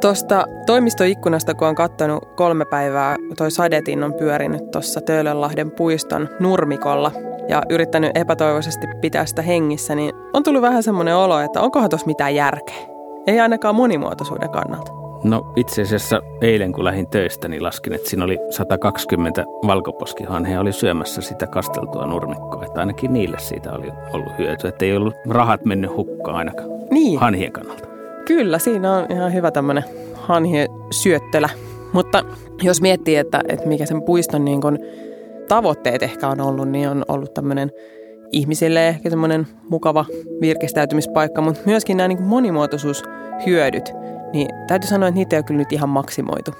Tuosta 0.00 0.44
toimistoikkunasta, 0.66 1.54
kun 1.54 1.68
on 1.68 1.74
katsonut 1.74 2.24
kolme 2.36 2.64
päivää, 2.64 3.16
toi 3.36 3.50
sadetin 3.50 4.04
on 4.04 4.14
pyörinyt 4.14 4.70
tuossa 4.70 5.00
Töölönlahden 5.00 5.70
puiston 5.70 6.28
nurmikolla 6.40 7.12
ja 7.48 7.62
yrittänyt 7.70 8.10
epätoivoisesti 8.14 8.86
pitää 9.00 9.26
sitä 9.26 9.42
hengissä, 9.42 9.94
niin 9.94 10.12
on 10.32 10.42
tullut 10.42 10.62
vähän 10.62 10.82
semmoinen 10.82 11.16
olo, 11.16 11.40
että 11.40 11.60
onkohan 11.60 11.90
tuossa 11.90 12.06
mitään 12.06 12.34
järkeä. 12.34 12.76
Ei 13.26 13.40
ainakaan 13.40 13.74
monimuotoisuuden 13.74 14.50
kannalta. 14.50 14.99
No 15.24 15.52
itse 15.56 15.82
asiassa 15.82 16.22
eilen 16.40 16.72
kun 16.72 16.84
lähdin 16.84 17.06
töistä, 17.06 17.48
niin 17.48 17.62
laskin, 17.62 17.92
että 17.92 18.10
siinä 18.10 18.24
oli 18.24 18.38
120 18.50 19.44
valkoposkihanhea 19.66 20.60
oli 20.60 20.72
syömässä 20.72 21.20
sitä 21.20 21.46
kasteltua 21.46 22.06
nurmikkoa. 22.06 22.64
Että 22.64 22.80
ainakin 22.80 23.12
niille 23.12 23.38
siitä 23.38 23.72
oli 23.72 23.90
ollut 24.12 24.32
hyötyä, 24.38 24.68
että 24.68 24.84
ei 24.84 24.96
ollut 24.96 25.14
rahat 25.28 25.64
mennyt 25.64 25.96
hukkaan 25.96 26.36
ainakaan 26.36 26.68
niin. 26.90 27.20
hanhien 27.20 27.52
kannalta. 27.52 27.88
Kyllä, 28.26 28.58
siinä 28.58 28.96
on 28.96 29.06
ihan 29.10 29.32
hyvä 29.32 29.50
tämmöinen 29.50 29.84
hanhien 30.14 30.68
syöttelä. 30.90 31.48
Mutta 31.92 32.24
jos 32.62 32.80
miettii, 32.80 33.16
että, 33.16 33.40
että 33.48 33.68
mikä 33.68 33.86
sen 33.86 34.02
puiston 34.02 34.44
niin 34.44 34.60
kun 34.60 34.78
tavoitteet 35.48 36.02
ehkä 36.02 36.28
on 36.28 36.40
ollut, 36.40 36.68
niin 36.68 36.88
on 36.88 37.04
ollut 37.08 37.34
tämmöinen 37.34 37.70
ihmisille 38.32 38.88
ehkä 38.88 39.10
semmoinen 39.10 39.46
mukava 39.70 40.04
virkistäytymispaikka, 40.40 41.40
mutta 41.40 41.60
myöskin 41.66 41.96
nämä 41.96 42.08
niin 42.08 42.22
monimuotoisuushyödyt, 42.22 43.92
niin 44.32 44.48
täytyy 44.66 44.88
sanoa, 44.88 45.08
että 45.08 45.18
niitä 45.18 45.36
ei 45.36 45.38
ole 45.38 45.44
kyllä 45.44 45.58
nyt 45.58 45.72
ihan 45.72 45.88
maksimoitu. 45.88 46.54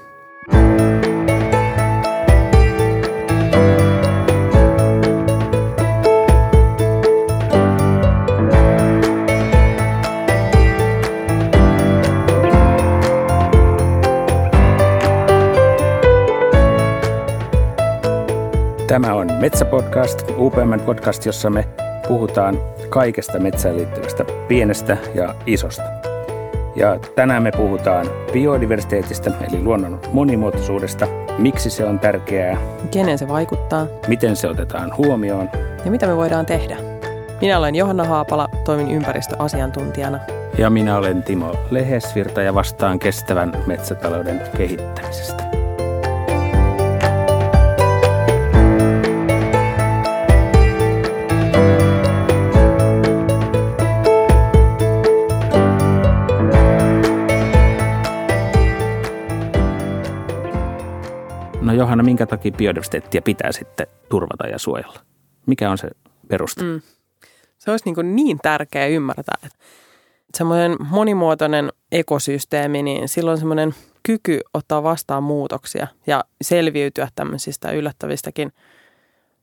Tämä 18.87 19.13
on 19.13 19.27
Metsäpodcast, 19.39 20.29
UPM 20.37 20.79
podcast, 20.85 21.25
jossa 21.25 21.49
me 21.49 21.67
puhutaan 22.07 22.57
kaikesta 22.89 23.39
metsään 23.39 23.77
liittyvästä 23.77 24.25
pienestä 24.47 24.97
ja 25.15 25.35
isosta. 25.45 26.00
Ja 26.75 26.99
tänään 27.15 27.43
me 27.43 27.51
puhutaan 27.51 28.07
biodiversiteetistä, 28.33 29.31
eli 29.49 29.63
luonnon 29.63 29.99
monimuotoisuudesta, 30.11 31.07
miksi 31.37 31.69
se 31.69 31.85
on 31.85 31.99
tärkeää, 31.99 32.57
kenen 32.91 33.17
se 33.17 33.27
vaikuttaa, 33.27 33.87
miten 34.07 34.35
se 34.35 34.47
otetaan 34.47 34.97
huomioon 34.97 35.49
ja 35.85 35.91
mitä 35.91 36.07
me 36.07 36.17
voidaan 36.17 36.45
tehdä. 36.45 36.77
Minä 37.41 37.57
olen 37.57 37.75
Johanna 37.75 38.03
Haapala, 38.03 38.47
toimin 38.65 38.91
ympäristöasiantuntijana. 38.91 40.19
Ja 40.57 40.69
minä 40.69 40.97
olen 40.97 41.23
Timo 41.23 41.55
Lehesvirta 41.71 42.41
ja 42.41 42.53
vastaan 42.53 42.99
kestävän 42.99 43.63
metsätalouden 43.67 44.41
kehittämisestä. 44.57 45.60
No 61.71 61.77
Johanna, 61.77 62.03
minkä 62.03 62.25
takia 62.25 62.51
biodiversiteettiä 62.51 63.21
pitää 63.21 63.51
sitten 63.51 63.87
turvata 64.09 64.47
ja 64.47 64.59
suojella? 64.59 64.99
Mikä 65.45 65.71
on 65.71 65.77
se 65.77 65.89
peruste? 66.27 66.63
Mm. 66.63 66.81
Se 67.57 67.71
olisi 67.71 67.91
niin, 67.91 68.15
niin 68.15 68.39
tärkeää 68.41 68.87
ymmärtää, 68.87 69.35
että 69.45 69.57
semmoinen 70.37 70.75
monimuotoinen 70.89 71.71
ekosysteemi, 71.91 72.83
niin 72.83 73.09
silloin 73.09 73.37
semmoinen 73.37 73.75
kyky 74.03 74.39
ottaa 74.53 74.83
vastaan 74.83 75.23
muutoksia 75.23 75.87
ja 76.07 76.23
selviytyä 76.41 77.07
tämmöisistä 77.15 77.71
yllättävistäkin 77.71 78.53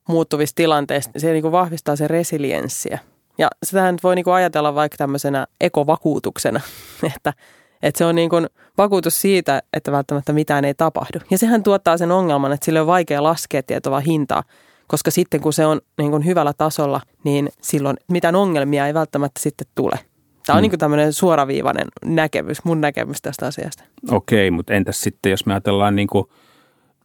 muuttuvista 0.08 0.56
tilanteista, 0.56 1.20
se 1.20 1.32
niin 1.32 1.52
vahvistaa 1.52 1.96
se 1.96 2.08
resilienssiä. 2.08 2.98
Ja 3.38 3.48
sitä 3.62 3.94
voi 4.02 4.14
niin 4.14 4.28
ajatella 4.28 4.74
vaikka 4.74 4.96
tämmöisenä 4.96 5.46
ekovakuutuksena, 5.60 6.60
että– 7.14 7.32
että 7.82 7.98
se 7.98 8.04
on 8.04 8.14
niin 8.14 8.30
kuin 8.30 8.46
vakuutus 8.78 9.20
siitä, 9.20 9.62
että 9.72 9.92
välttämättä 9.92 10.32
mitään 10.32 10.64
ei 10.64 10.74
tapahdu. 10.74 11.18
Ja 11.30 11.38
sehän 11.38 11.62
tuottaa 11.62 11.98
sen 11.98 12.12
ongelman, 12.12 12.52
että 12.52 12.64
sille 12.64 12.80
on 12.80 12.86
vaikea 12.86 13.22
laskea 13.22 13.62
tietoa 13.62 14.00
hintaa, 14.00 14.42
koska 14.86 15.10
sitten 15.10 15.40
kun 15.40 15.52
se 15.52 15.66
on 15.66 15.80
niin 15.98 16.10
kuin 16.10 16.24
hyvällä 16.24 16.52
tasolla, 16.52 17.00
niin 17.24 17.48
silloin 17.62 17.96
mitään 18.08 18.36
ongelmia 18.36 18.86
ei 18.86 18.94
välttämättä 18.94 19.40
sitten 19.40 19.66
tule. 19.74 19.98
Tämä 20.46 20.56
on 20.56 20.64
mm. 20.64 20.70
niin 20.70 20.78
tämmöinen 20.78 21.12
suoraviivainen 21.12 21.86
näkemys, 22.04 22.64
mun 22.64 22.80
näkemys 22.80 23.22
tästä 23.22 23.46
asiasta. 23.46 23.84
Okei, 24.10 24.50
mutta 24.50 24.74
entäs 24.74 25.00
sitten, 25.00 25.30
jos 25.30 25.46
me 25.46 25.52
ajatellaan 25.52 25.96
niin 25.96 26.08
kuin 26.08 26.24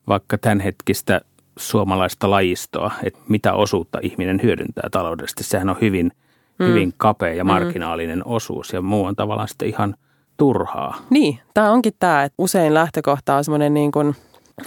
vaikka 0.07 0.38
tämänhetkistä 0.38 1.22
suomalaista 1.57 2.29
lajistoa, 2.29 2.91
että 3.03 3.19
mitä 3.29 3.53
osuutta 3.53 4.00
ihminen 4.01 4.40
hyödyntää 4.44 4.90
taloudellisesti. 4.91 5.44
Sehän 5.44 5.69
on 5.69 5.75
hyvin, 5.81 6.11
mm. 6.59 6.66
hyvin 6.66 6.94
kapea 6.97 7.34
ja 7.34 7.44
mm. 7.44 7.47
marginaalinen 7.47 8.17
mm. 8.17 8.23
osuus 8.25 8.73
ja 8.73 8.81
muu 8.81 9.05
on 9.05 9.16
tavallaan 9.16 9.47
sitten 9.47 9.67
ihan– 9.67 9.95
turhaa. 10.38 10.98
Niin, 11.10 11.40
tämä 11.54 11.72
onkin 11.72 11.94
tämä, 12.00 12.24
että 12.24 12.36
usein 12.38 12.74
lähtökohta 12.74 13.36
on 13.36 13.44
semmoinen 13.44 13.74
niin 13.74 13.92
kuin, 13.92 14.16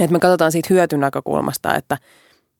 että 0.01 0.13
me 0.13 0.19
katsotaan 0.19 0.53
siitä 0.53 0.67
hyötynäkökulmasta, 0.71 1.75
että, 1.75 1.99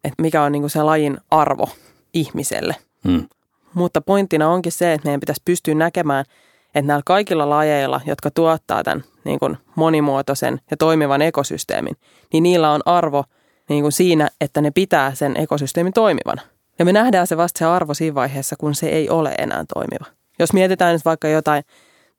että 0.05 0.23
mikä 0.23 0.43
on 0.43 0.53
niin 0.53 0.63
kuin 0.63 0.71
se 0.71 0.83
lajin 0.83 1.19
arvo 1.31 1.69
ihmiselle. 2.15 2.77
Hmm. 3.09 3.29
Mutta 3.75 4.01
pointtina 4.01 4.49
onkin 4.49 4.73
se, 4.73 4.93
että 4.93 5.07
meidän 5.07 5.21
pitäisi 5.21 5.43
pystyä 5.45 5.75
näkemään, 5.75 6.25
että 6.67 6.87
näillä 6.87 7.03
kaikilla 7.07 7.51
lajeilla, 7.51 8.01
jotka 8.07 8.31
tuottaa 8.31 8.85
tämän 8.85 9.05
niin 9.25 9.39
kuin 9.39 9.57
monimuotoisen 9.75 10.61
ja 10.71 10.77
toimivan 10.77 11.23
ekosysteemin, 11.23 11.97
niin 12.33 12.43
niillä 12.43 12.71
on 12.71 12.81
arvo 12.87 13.25
niin 13.69 13.83
kuin 13.83 13.93
siinä, 13.93 14.29
että 14.41 14.61
ne 14.61 14.71
pitää 14.71 15.15
sen 15.15 15.37
ekosysteemin 15.37 15.93
toimivana. 15.93 16.43
Ja 16.79 16.85
me 16.85 16.93
nähdään 16.93 17.27
se 17.27 17.37
vasta 17.37 17.59
se 17.59 17.65
arvo 17.65 17.95
siinä 17.95 18.15
vaiheessa, 18.15 18.57
kun 18.59 18.75
se 18.75 18.87
ei 18.87 19.11
ole 19.11 19.35
enää 19.39 19.65
toimiva. 19.75 20.05
Jos 20.39 20.53
mietitään 20.53 20.93
nyt 20.93 21.05
vaikka 21.05 21.29
jotain 21.29 21.63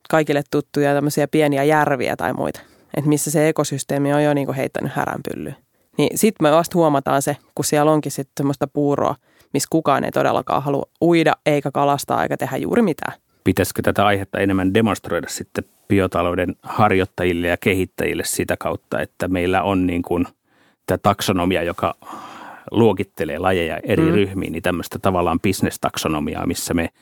kaikille 0.08 0.42
tuttuja 0.50 0.94
tämmöisiä 0.94 1.28
pieniä 1.28 1.64
järviä 1.64 2.16
tai 2.16 2.32
muita, 2.32 2.60
että 2.96 3.08
missä 3.08 3.30
se 3.30 3.48
ekosysteemi 3.48 4.12
on 4.12 4.24
jo 4.24 4.34
niin 4.34 4.46
kuin 4.46 4.56
heittänyt 4.56 4.92
häränpyllyä. 4.92 5.54
Niin 5.98 6.18
sitten 6.18 6.44
me 6.44 6.52
vasta 6.52 6.78
huomataan 6.78 7.22
se, 7.22 7.36
kun 7.54 7.64
siellä 7.64 7.92
onkin 7.92 8.12
sitten 8.12 8.32
semmoista 8.36 8.66
puuroa, 8.66 9.14
missä 9.52 9.66
kukaan 9.70 10.04
ei 10.04 10.10
todellakaan 10.10 10.62
halua 10.62 10.86
uida 11.02 11.32
eikä 11.46 11.70
kalastaa 11.70 12.22
eikä 12.22 12.36
tehdä 12.36 12.56
juuri 12.56 12.82
mitään. 12.82 13.12
Pitäisikö 13.44 13.82
tätä 13.82 14.06
aihetta 14.06 14.38
enemmän 14.38 14.74
demonstroida 14.74 15.28
sitten 15.28 15.64
biotalouden 15.88 16.56
harjoittajille 16.62 17.46
ja 17.46 17.56
kehittäjille 17.56 18.24
sitä 18.24 18.56
kautta, 18.56 19.00
että 19.00 19.28
meillä 19.28 19.62
on 19.62 19.86
niin 19.86 20.02
kuin 20.02 20.26
tämä 20.86 20.98
taksonomia, 20.98 21.62
joka 21.62 21.94
luokittelee 22.70 23.38
lajeja 23.38 23.80
eri 23.82 24.04
mm. 24.04 24.12
ryhmiin, 24.12 24.52
niin 24.52 24.62
tämmöistä 24.62 24.98
tavallaan 24.98 25.40
bisnestaksonomiaa, 25.40 26.46
missä 26.46 26.74
me– 26.74 26.88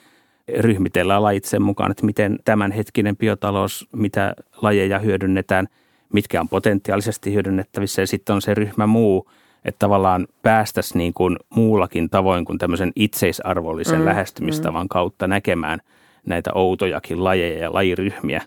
ryhmitellään 0.59 1.23
lajit 1.23 1.45
sen 1.45 1.62
mukaan, 1.62 1.91
että 1.91 2.07
miten 2.07 2.39
tämänhetkinen 2.45 3.17
biotalous, 3.17 3.89
mitä 3.93 4.34
lajeja 4.62 4.99
hyödynnetään, 4.99 5.67
mitkä 6.12 6.41
on 6.41 6.49
potentiaalisesti 6.49 7.34
hyödynnettävissä 7.34 8.03
ja 8.03 8.07
sitten 8.07 8.34
on 8.34 8.43
se 8.43 8.55
ryhmä 8.55 8.87
muu, 8.87 9.31
että 9.65 9.79
tavallaan 9.79 10.27
päästäisiin 10.43 10.99
niin 10.99 11.15
kuin 11.15 11.37
muullakin 11.51 12.11
tavoin 12.11 12.45
kuin 12.45 12.59
tämmöisen 12.59 12.93
itseisarvollisen 12.97 13.99
mm, 13.99 14.05
lähestymistavan 14.05 14.85
mm. 14.85 14.89
kautta 14.89 15.27
näkemään 15.27 15.81
näitä 16.27 16.51
outojakin 16.55 17.25
lajeja 17.25 17.59
ja 17.59 17.73
lajiryhmiä 17.73 18.43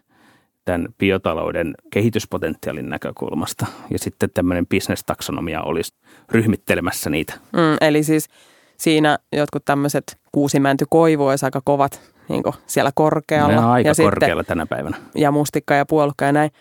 tämän 0.65 0.87
biotalouden 0.97 1.73
kehityspotentiaalin 1.89 2.89
näkökulmasta. 2.89 3.65
Ja 3.89 3.99
sitten 3.99 4.29
tämmöinen 4.33 4.67
bisnestaksonomia 4.67 5.61
olisi 5.61 5.93
ryhmittelemässä 6.31 7.09
niitä. 7.09 7.33
Mm, 7.33 7.77
eli 7.81 8.03
siis 8.03 8.29
siinä 8.79 9.17
jotkut 9.33 9.65
tämmöiset 9.65 10.17
kuusimäntykoivu 10.31 11.27
olisi 11.27 11.45
aika 11.45 11.61
kovat 11.65 12.01
niin 12.29 12.43
siellä 12.67 12.91
korkealla. 12.95 13.53
Ne 13.53 13.59
on 13.59 13.65
aika 13.65 13.89
ja 13.89 13.93
korkealla 14.03 14.41
sitten, 14.41 14.57
tänä 14.57 14.65
päivänä. 14.65 14.97
Ja 15.15 15.31
mustikka 15.31 15.73
ja 15.73 15.85
puolukka 15.85 16.25
ja 16.25 16.31
näin. 16.31 16.51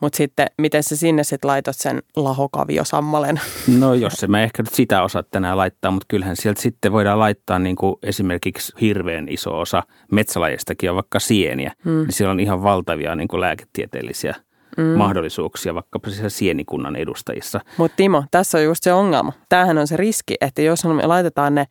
Mutta 0.00 0.16
sitten, 0.16 0.46
miten 0.58 0.82
se 0.82 0.96
sinne 0.96 1.24
sitten 1.24 1.48
laitot 1.48 1.76
sen 1.76 2.02
lahokaviosammalen? 2.16 3.40
No 3.78 3.94
jos 3.94 4.12
se 4.12 4.26
mä 4.26 4.42
ehkä 4.42 4.62
sitä 4.72 5.02
osaa 5.02 5.22
tänään 5.22 5.56
laittaa, 5.56 5.90
mutta 5.90 6.06
kyllähän 6.08 6.36
sieltä 6.36 6.60
sitten 6.62 6.92
voidaan 6.92 7.18
laittaa 7.18 7.58
niin 7.58 7.76
kuin 7.76 7.96
esimerkiksi 8.02 8.72
hirveän 8.80 9.28
iso 9.28 9.58
osa 9.60 9.82
metsälajistakin 10.12 10.90
on 10.90 10.96
vaikka 10.96 11.20
sieniä. 11.20 11.72
Hmm. 11.84 11.92
Niin 11.92 12.12
siellä 12.12 12.32
on 12.32 12.40
ihan 12.40 12.62
valtavia 12.62 13.14
niin 13.14 13.28
kuin 13.28 13.40
lääketieteellisiä 13.40 14.34
mm. 14.76 14.82
mahdollisuuksia 14.82 15.74
vaikkapa 15.74 16.10
siellä 16.10 16.28
sienikunnan 16.28 16.96
edustajissa. 16.96 17.60
Mutta 17.76 17.96
Timo, 17.96 18.24
tässä 18.30 18.58
on 18.58 18.64
just 18.64 18.82
se 18.82 18.92
ongelma. 18.92 19.32
Tämähän 19.48 19.78
on 19.78 19.86
se 19.86 19.96
riski, 19.96 20.34
että 20.40 20.62
jos 20.62 20.84
me 20.84 21.06
laitetaan 21.06 21.54
ne 21.54 21.66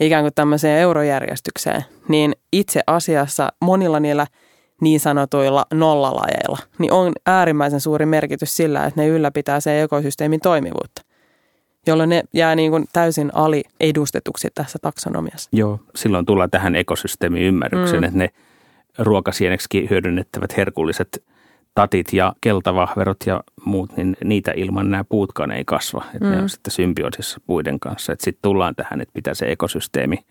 ikään 0.00 0.24
kuin 0.24 0.34
tämmöiseen 0.34 0.80
eurojärjestykseen, 0.80 1.84
niin 2.08 2.32
itse 2.52 2.80
asiassa 2.86 3.48
monilla 3.60 4.00
niillä 4.00 4.26
niin 4.80 5.00
sanotuilla 5.00 5.66
nollalajeilla, 5.74 6.58
niin 6.78 6.92
on 6.92 7.12
äärimmäisen 7.26 7.80
suuri 7.80 8.06
merkitys 8.06 8.56
sillä, 8.56 8.84
että 8.84 9.00
ne 9.00 9.08
ylläpitää 9.08 9.60
sen 9.60 9.82
ekosysteemin 9.82 10.40
toimivuutta 10.40 11.02
jolloin 11.86 12.10
ne 12.10 12.22
jää 12.32 12.54
niin 12.54 12.70
kuin 12.70 12.84
täysin 12.92 13.30
aliedustetuksi 13.34 14.48
tässä 14.54 14.78
taksonomiassa. 14.82 15.50
Joo, 15.52 15.80
silloin 15.94 16.26
tullaan 16.26 16.50
tähän 16.50 16.76
ekosysteemin 16.76 17.42
ymmärrykseen, 17.42 18.02
mm. 18.02 18.04
että 18.04 18.18
ne 18.18 18.30
ruokasieneksi 18.98 19.90
hyödynnettävät 19.90 20.56
herkulliset 20.56 21.24
tatit 21.74 22.12
ja 22.12 22.32
keltavahverot 22.40 23.16
ja 23.26 23.40
muut, 23.64 23.96
niin 23.96 24.16
niitä 24.24 24.52
ilman 24.56 24.90
nämä 24.90 25.04
puutkaan 25.04 25.52
ei 25.52 25.64
kasva. 25.64 26.04
Että 26.14 26.24
mm. 26.24 26.30
Ne 26.30 26.42
on 26.42 26.48
sitten 26.48 26.70
symbioosissa 26.70 27.40
puiden 27.46 27.80
kanssa. 27.80 28.12
Sitten 28.18 28.42
tullaan 28.42 28.74
tähän, 28.74 29.00
että 29.00 29.12
pitää 29.12 29.34
se 29.34 29.52
ekosysteemi 29.52 30.24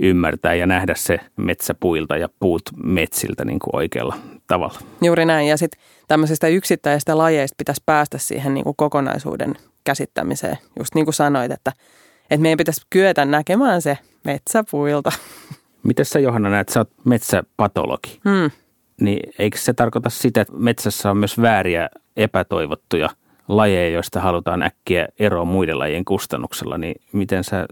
ymmärtää 0.00 0.54
ja 0.54 0.66
nähdä 0.66 0.94
se 0.94 1.20
metsä 1.36 1.74
puilta 1.80 2.16
ja 2.16 2.28
puut 2.40 2.62
metsiltä 2.84 3.44
niin 3.44 3.58
kuin 3.58 3.76
oikealla 3.76 4.16
tavalla. 4.46 4.78
Juuri 5.02 5.24
näin. 5.24 5.48
Ja 5.48 5.56
sitten 5.56 5.80
tämmöisistä 6.08 6.48
yksittäisistä 6.48 7.18
lajeista 7.18 7.54
pitäisi 7.58 7.82
päästä 7.86 8.18
siihen 8.18 8.54
niin 8.54 8.64
kuin 8.64 8.76
kokonaisuuden 8.76 9.54
käsittämiseen. 9.84 10.58
Just 10.78 10.94
niin 10.94 11.06
kuin 11.06 11.14
sanoit, 11.14 11.52
että, 11.52 11.72
että 12.30 12.42
meidän 12.42 12.56
pitäisi 12.56 12.86
kyetä 12.90 13.24
näkemään 13.24 13.82
se 13.82 13.98
metsäpuilta. 14.24 15.12
Miten 15.82 16.04
sä 16.04 16.18
Johanna 16.18 16.50
näet, 16.50 16.68
sä 16.68 16.80
oot 16.80 16.90
metsäpatologi. 17.04 18.20
Hmm. 18.24 18.50
Niin 19.00 19.32
eikö 19.38 19.58
se 19.58 19.72
tarkoita 19.72 20.10
sitä, 20.10 20.40
että 20.40 20.52
metsässä 20.56 21.10
on 21.10 21.16
myös 21.16 21.40
vääriä 21.40 21.88
epätoivottuja 22.16 23.08
lajeja, 23.48 23.94
joista 23.94 24.20
halutaan 24.20 24.62
äkkiä 24.62 25.08
eroa 25.18 25.44
muiden 25.44 25.78
lajien 25.78 26.04
kustannuksella, 26.04 26.78
niin 26.78 27.00
miten 27.12 27.44
sä 27.44 27.66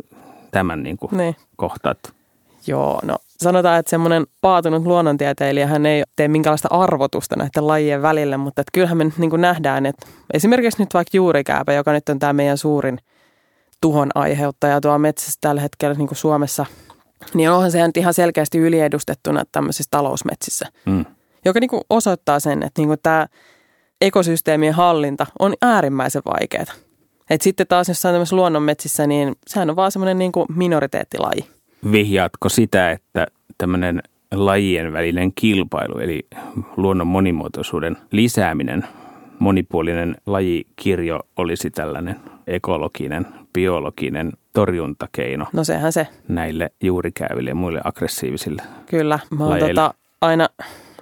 tämän 0.50 0.82
niin 0.82 0.97
kuin 0.97 1.17
niin. 1.17 1.37
kohtaat? 1.56 1.99
Joo, 2.67 3.00
no 3.03 3.17
sanotaan, 3.41 3.79
että 3.79 3.91
semmoinen 3.91 4.26
paatunut 4.41 4.87
luonnontieteilijä 4.87 5.67
hän 5.67 5.87
ei 5.87 6.03
tee 6.17 6.29
minkälaista 6.29 6.69
arvotusta 6.71 7.37
näiden 7.37 7.67
lajien 7.67 8.03
välille, 8.03 8.37
mutta 8.37 8.61
että 8.61 8.71
kyllähän 8.73 8.99
me 8.99 9.12
niin 9.19 9.31
kuin 9.31 9.43
nähdään, 9.43 9.87
että 9.87 10.06
esimerkiksi 10.32 10.82
nyt 10.82 10.94
vaikka 10.94 11.17
juurikääpä, 11.17 11.73
joka 11.73 11.93
nyt 11.93 12.09
on 12.09 12.19
tämä 12.19 12.32
meidän 12.32 12.59
suurin 12.59 12.99
tuhon 13.81 14.11
aiheuttaja 14.15 14.81
tuolla 14.81 14.99
metsässä 14.99 15.38
tällä 15.41 15.61
hetkellä 15.61 15.94
niin 15.94 16.09
kuin 16.09 16.19
Suomessa, 16.19 16.67
niin 17.35 17.50
onhan 17.50 17.71
se 17.71 17.79
ihan 17.97 18.15
selkeästi 18.15 18.59
yliedustettuna 18.59 19.43
tämmöisissä 19.53 19.91
talousmetsissä, 19.91 20.67
mm. 20.87 21.05
Joka 21.44 21.61
niin 21.61 21.70
kuin 21.70 21.82
osoittaa 21.91 22.41
sen, 22.41 22.62
että 22.62 22.81
niin 22.81 22.88
kuin 22.88 23.00
tämä 23.02 23.26
ekosysteemien 24.00 24.75
hallinta 24.75 25.26
on 25.38 25.55
äärimmäisen 25.62 26.23
vaikeaa. 26.26 26.75
Et 27.31 27.43
sitten 27.43 27.67
taas 27.67 27.88
jossain 27.88 28.12
tämmöisessä 28.12 28.37
luonnonmetsissä, 28.37 29.06
niin 29.06 29.35
sehän 29.46 29.70
on 29.70 29.76
vaan 29.76 29.93
semmoinen 29.93 30.19
niin 30.19 30.32
kuin 30.32 30.46
minoriteettilaji. 30.56 31.46
Vihjaatko 31.93 32.49
sitä, 32.49 32.91
että 32.91 33.26
tämmöinen 33.58 34.02
lajien 34.35 34.93
välinen 34.93 35.32
kilpailu, 35.35 35.99
eli 35.99 36.26
luonnon 36.76 37.06
monimuotoisuuden 37.06 37.97
lisääminen, 38.11 38.85
monipuolinen 39.38 40.17
lajikirjo 40.26 41.20
olisi 41.37 41.70
tällainen 41.70 42.17
ekologinen, 42.47 43.26
biologinen 43.52 44.32
torjuntakeino. 44.52 45.47
No 45.52 45.64
sehän 45.64 45.93
se. 45.93 46.08
Näille 46.29 46.70
juurikäyville 46.82 47.50
ja 47.50 47.55
muille 47.55 47.81
aggressiivisille 47.85 48.62
Kyllä. 48.87 49.19
Mä 49.31 49.44
oon 49.44 49.58
tota 49.58 49.94
aina 50.20 50.49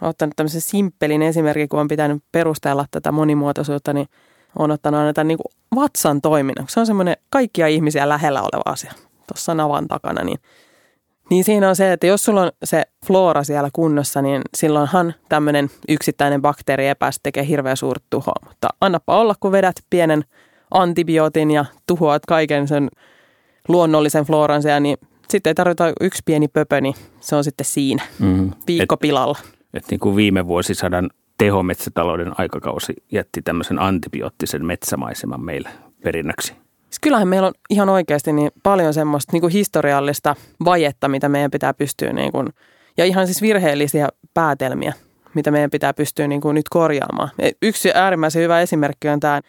ottanut 0.02 0.36
tämmöisen 0.36 0.60
simppelin 0.60 1.22
esimerkin, 1.22 1.68
kun 1.68 1.80
on 1.80 1.88
pitänyt 1.88 2.22
perustella 2.32 2.86
tätä 2.90 3.12
monimuotoisuutta, 3.12 3.92
niin 3.92 4.06
on 4.58 4.70
ottanut 4.70 5.00
aina 5.00 5.12
tämän 5.12 5.28
niin 5.28 5.38
kuin 5.38 5.82
vatsan 5.82 6.20
toiminnan. 6.20 6.66
Se 6.68 6.80
on 6.80 6.86
semmoinen 6.86 7.16
kaikkia 7.30 7.66
ihmisiä 7.66 8.08
lähellä 8.08 8.40
oleva 8.42 8.72
asia 8.72 8.92
tuossa 9.26 9.54
navan 9.54 9.88
takana, 9.88 10.24
niin 10.24 10.38
niin 11.30 11.44
siinä 11.44 11.68
on 11.68 11.76
se, 11.76 11.92
että 11.92 12.06
jos 12.06 12.24
sulla 12.24 12.42
on 12.42 12.50
se 12.64 12.82
flora 13.06 13.44
siellä 13.44 13.68
kunnossa, 13.72 14.22
niin 14.22 14.42
silloinhan 14.56 15.14
tämmöinen 15.28 15.70
yksittäinen 15.88 16.42
bakteeri 16.42 16.88
epäs 16.88 17.20
tekee 17.22 17.46
hirveän 17.46 17.76
suurta 17.76 18.06
tuhoa. 18.10 18.48
Mutta 18.48 18.68
annapa 18.80 19.20
olla, 19.20 19.34
kun 19.40 19.52
vedät 19.52 19.76
pienen 19.90 20.24
antibiootin 20.70 21.50
ja 21.50 21.64
tuhoat 21.86 22.26
kaiken 22.26 22.68
sen 22.68 22.88
luonnollisen 23.68 24.24
floran 24.24 24.62
siellä, 24.62 24.80
niin 24.80 24.98
sitten 25.28 25.50
ei 25.50 25.54
tarvita 25.54 25.92
yksi 26.00 26.22
pieni 26.24 26.48
pöpö, 26.48 26.80
niin 26.80 26.94
se 27.20 27.36
on 27.36 27.44
sitten 27.44 27.66
siinä, 27.66 28.02
mm. 28.18 28.50
viikko 28.66 28.94
et, 28.94 29.00
pilalla. 29.72 29.84
Et 29.84 29.90
niin 29.90 30.00
kuin 30.00 30.16
viime 30.16 30.46
vuosisadan 30.46 31.10
tehometsätalouden 31.38 32.40
aikakausi 32.40 32.92
jätti 33.12 33.42
tämmöisen 33.42 33.78
antibioottisen 33.78 34.66
metsämaiseman 34.66 35.44
meille 35.44 35.68
perinnöksi. 36.02 36.52
Siis 36.82 37.00
kyllähän 37.00 37.28
meillä 37.28 37.48
on 37.48 37.54
ihan 37.70 37.88
oikeasti 37.88 38.32
niin 38.32 38.50
paljon 38.62 38.94
semmoista 38.94 39.32
niin 39.32 39.40
kuin 39.40 39.52
historiallista 39.52 40.36
vajetta, 40.64 41.08
mitä 41.08 41.28
meidän 41.28 41.50
pitää 41.50 41.74
pystyä, 41.74 42.12
niin 42.12 42.32
kuin, 42.32 42.48
ja 42.96 43.04
ihan 43.04 43.26
siis 43.26 43.42
virheellisiä 43.42 44.08
päätelmiä, 44.34 44.92
mitä 45.34 45.50
meidän 45.50 45.70
pitää 45.70 45.94
pystyä 45.94 46.28
niin 46.28 46.40
kuin 46.40 46.54
nyt 46.54 46.68
korjaamaan. 46.68 47.30
Yksi 47.62 47.90
äärimmäisen 47.94 48.42
hyvä 48.42 48.60
esimerkki 48.60 49.08
on 49.08 49.20
tämä 49.20 49.40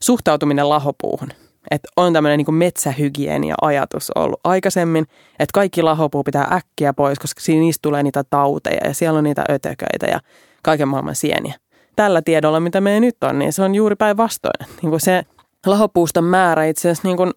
suhtautuminen 0.00 0.68
lahopuuhun. 0.68 1.28
Että 1.70 1.88
on 1.96 2.12
tämmöinen 2.12 2.38
niin 2.38 2.54
metsähygienia-ajatus 2.54 4.10
ollut 4.14 4.40
aikaisemmin, 4.44 5.04
että 5.38 5.52
kaikki 5.54 5.82
lahopuu 5.82 6.24
pitää 6.24 6.48
äkkiä 6.52 6.92
pois, 6.92 7.18
koska 7.18 7.40
siinä 7.40 7.60
niistä 7.60 7.82
tulee 7.82 8.02
niitä 8.02 8.24
tauteja 8.30 8.80
ja 8.88 8.94
siellä 8.94 9.18
on 9.18 9.24
niitä 9.24 9.44
ötököitä 9.50 10.06
ja 10.06 10.20
kaiken 10.62 10.88
maailman 10.88 11.14
sieniä. 11.14 11.54
Tällä 11.96 12.22
tiedolla, 12.22 12.60
mitä 12.60 12.80
meillä 12.80 13.00
nyt 13.00 13.24
on, 13.24 13.38
niin 13.38 13.52
se 13.52 13.62
on 13.62 13.74
juuri 13.74 13.96
päinvastoin. 13.96 14.68
Niin 14.82 15.00
se 15.00 15.24
lahopuuston 15.66 16.24
määrä 16.24 16.64
itse 16.64 16.90
asiassa 16.90 17.08
niin 17.08 17.32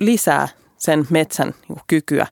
lisää 0.00 0.48
sen 0.76 1.06
metsän 1.10 1.54
niin 1.68 1.78
kykyä 1.86 2.26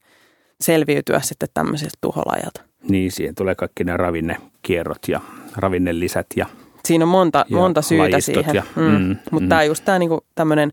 selviytyä 0.60 1.20
sitten 1.20 1.48
tämmöisestä 1.54 1.98
tuholajalta. 2.00 2.60
Niin, 2.88 3.12
siihen 3.12 3.34
tulee 3.34 3.54
kaikki 3.54 3.84
ne 3.84 3.96
ravinnekierrot 3.96 5.08
ja 5.08 5.20
ravinnelisät 5.56 6.26
ja 6.36 6.46
Siinä 6.84 7.04
on 7.04 7.08
monta, 7.08 7.46
monta 7.50 7.82
syytä 7.82 8.20
siihen. 8.20 8.54
Ja, 8.54 8.62
mm. 8.76 8.82
Mm, 8.82 9.16
Mutta 9.30 9.44
mm. 9.44 9.48
tämä 9.48 9.62
just 9.64 9.84
tämä 9.84 9.98
niin 9.98 10.10
tämmöinen 10.34 10.72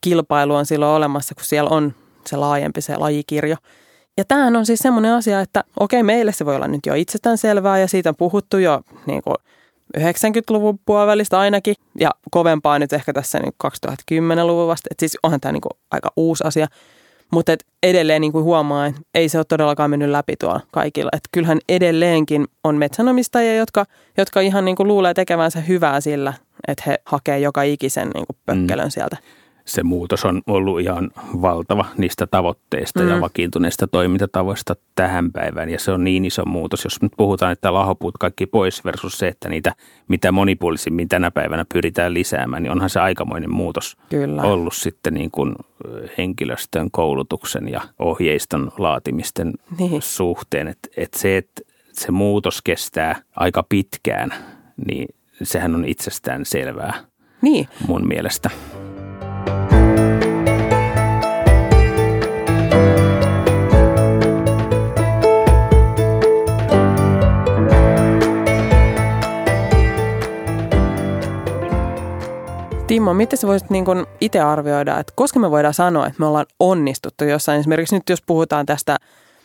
kilpailu 0.00 0.54
on 0.54 0.66
silloin 0.66 0.96
olemassa, 0.96 1.34
kun 1.34 1.44
siellä 1.44 1.70
on 1.70 1.94
se 2.26 2.36
laajempi 2.36 2.80
se 2.80 2.96
lajikirjo. 2.96 3.56
Ja 4.16 4.24
tämähän 4.24 4.56
on 4.56 4.66
siis 4.66 4.80
semmoinen 4.80 5.12
asia, 5.12 5.40
että 5.40 5.64
okei, 5.80 6.02
meille 6.02 6.32
se 6.32 6.44
voi 6.44 6.56
olla 6.56 6.68
nyt 6.68 6.86
jo 6.86 6.94
itsestään 6.94 7.38
selvää 7.38 7.78
ja 7.78 7.88
siitä 7.88 8.08
on 8.08 8.16
puhuttu 8.16 8.58
jo 8.58 8.80
niin 9.06 9.22
kuin 9.22 9.36
90-luvun 9.98 10.78
puolivälistä 10.84 11.38
ainakin 11.38 11.74
ja 12.00 12.10
kovempaa 12.30 12.78
nyt 12.78 12.92
ehkä 12.92 13.12
tässä 13.12 13.38
niin 13.38 13.52
2010-luvun 14.12 14.68
vasta. 14.68 14.88
Et 14.90 15.00
siis 15.00 15.18
onhan 15.22 15.40
tämä 15.40 15.52
niin 15.52 15.60
kuin 15.60 15.78
aika 15.90 16.12
uusi 16.16 16.44
asia. 16.46 16.66
Mutta 17.32 17.56
edelleen 17.82 18.20
niin 18.20 18.32
kuin 18.32 18.44
huomaa, 18.44 18.86
että 18.86 19.00
ei 19.14 19.28
se 19.28 19.38
ole 19.38 19.44
todellakaan 19.48 19.90
mennyt 19.90 20.10
läpi 20.10 20.34
tuolla 20.40 20.60
kaikilla. 20.70 21.10
Että 21.12 21.28
kyllähän 21.32 21.58
edelleenkin 21.68 22.46
on 22.64 22.76
metsänomistajia, 22.76 23.56
jotka, 23.56 23.84
jotka 24.16 24.40
ihan 24.40 24.64
niin 24.64 24.76
kuin 24.76 24.88
luulee 24.88 25.14
tekevänsä 25.14 25.60
hyvää 25.60 26.00
sillä, 26.00 26.32
että 26.68 26.84
he 26.86 26.98
hakee 27.04 27.38
joka 27.38 27.62
ikisen 27.62 28.10
niin 28.14 28.26
kuin 28.26 28.36
pökkelön 28.46 28.86
mm. 28.86 28.90
sieltä 28.90 29.16
se 29.66 29.82
muutos 29.82 30.24
on 30.24 30.42
ollut 30.46 30.80
ihan 30.80 31.10
valtava 31.42 31.84
niistä 31.96 32.26
tavoitteista 32.26 33.02
mm. 33.02 33.08
ja 33.08 33.20
vakiintuneista 33.20 33.86
toimintatavoista 33.86 34.76
tähän 34.94 35.32
päivään. 35.32 35.70
Ja 35.70 35.78
se 35.78 35.92
on 35.92 36.04
niin 36.04 36.24
iso 36.24 36.44
muutos, 36.44 36.84
jos 36.84 37.02
nyt 37.02 37.12
puhutaan, 37.16 37.52
että 37.52 37.74
lahopuut 37.74 38.18
kaikki 38.18 38.46
pois 38.46 38.84
versus 38.84 39.18
se, 39.18 39.28
että 39.28 39.48
niitä 39.48 39.72
mitä 40.08 40.32
monipuolisimmin 40.32 41.08
tänä 41.08 41.30
päivänä 41.30 41.64
pyritään 41.72 42.14
lisäämään, 42.14 42.62
niin 42.62 42.70
onhan 42.70 42.90
se 42.90 43.00
aikamoinen 43.00 43.54
muutos 43.54 43.96
Kyllä. 44.10 44.42
ollut 44.42 44.74
sitten 44.74 45.14
niin 45.14 45.30
kuin 45.30 45.54
henkilöstön 46.18 46.90
koulutuksen 46.90 47.68
ja 47.68 47.80
ohjeiston 47.98 48.72
laatimisten 48.78 49.52
niin. 49.78 50.02
suhteen. 50.02 50.68
Että 50.68 50.88
et 50.96 51.14
se, 51.14 51.36
että 51.36 51.62
se 51.92 52.12
muutos 52.12 52.62
kestää 52.62 53.22
aika 53.36 53.64
pitkään, 53.68 54.34
niin 54.86 55.08
sehän 55.42 55.74
on 55.74 55.84
itsestään 55.84 56.44
selvää 56.44 56.94
niin. 57.42 57.68
mun 57.86 58.08
mielestä. 58.08 58.50
Timo, 72.96 73.14
miten 73.14 73.38
sä 73.38 73.46
voisit 73.46 73.70
niin 73.70 73.84
itse 74.20 74.40
arvioida, 74.40 74.98
että 74.98 75.12
koska 75.16 75.40
me 75.40 75.50
voidaan 75.50 75.74
sanoa, 75.74 76.06
että 76.06 76.20
me 76.20 76.26
ollaan 76.26 76.46
onnistuttu 76.60 77.24
jossain, 77.24 77.60
esimerkiksi 77.60 77.94
nyt 77.94 78.08
jos 78.08 78.22
puhutaan 78.26 78.66
tästä 78.66 78.96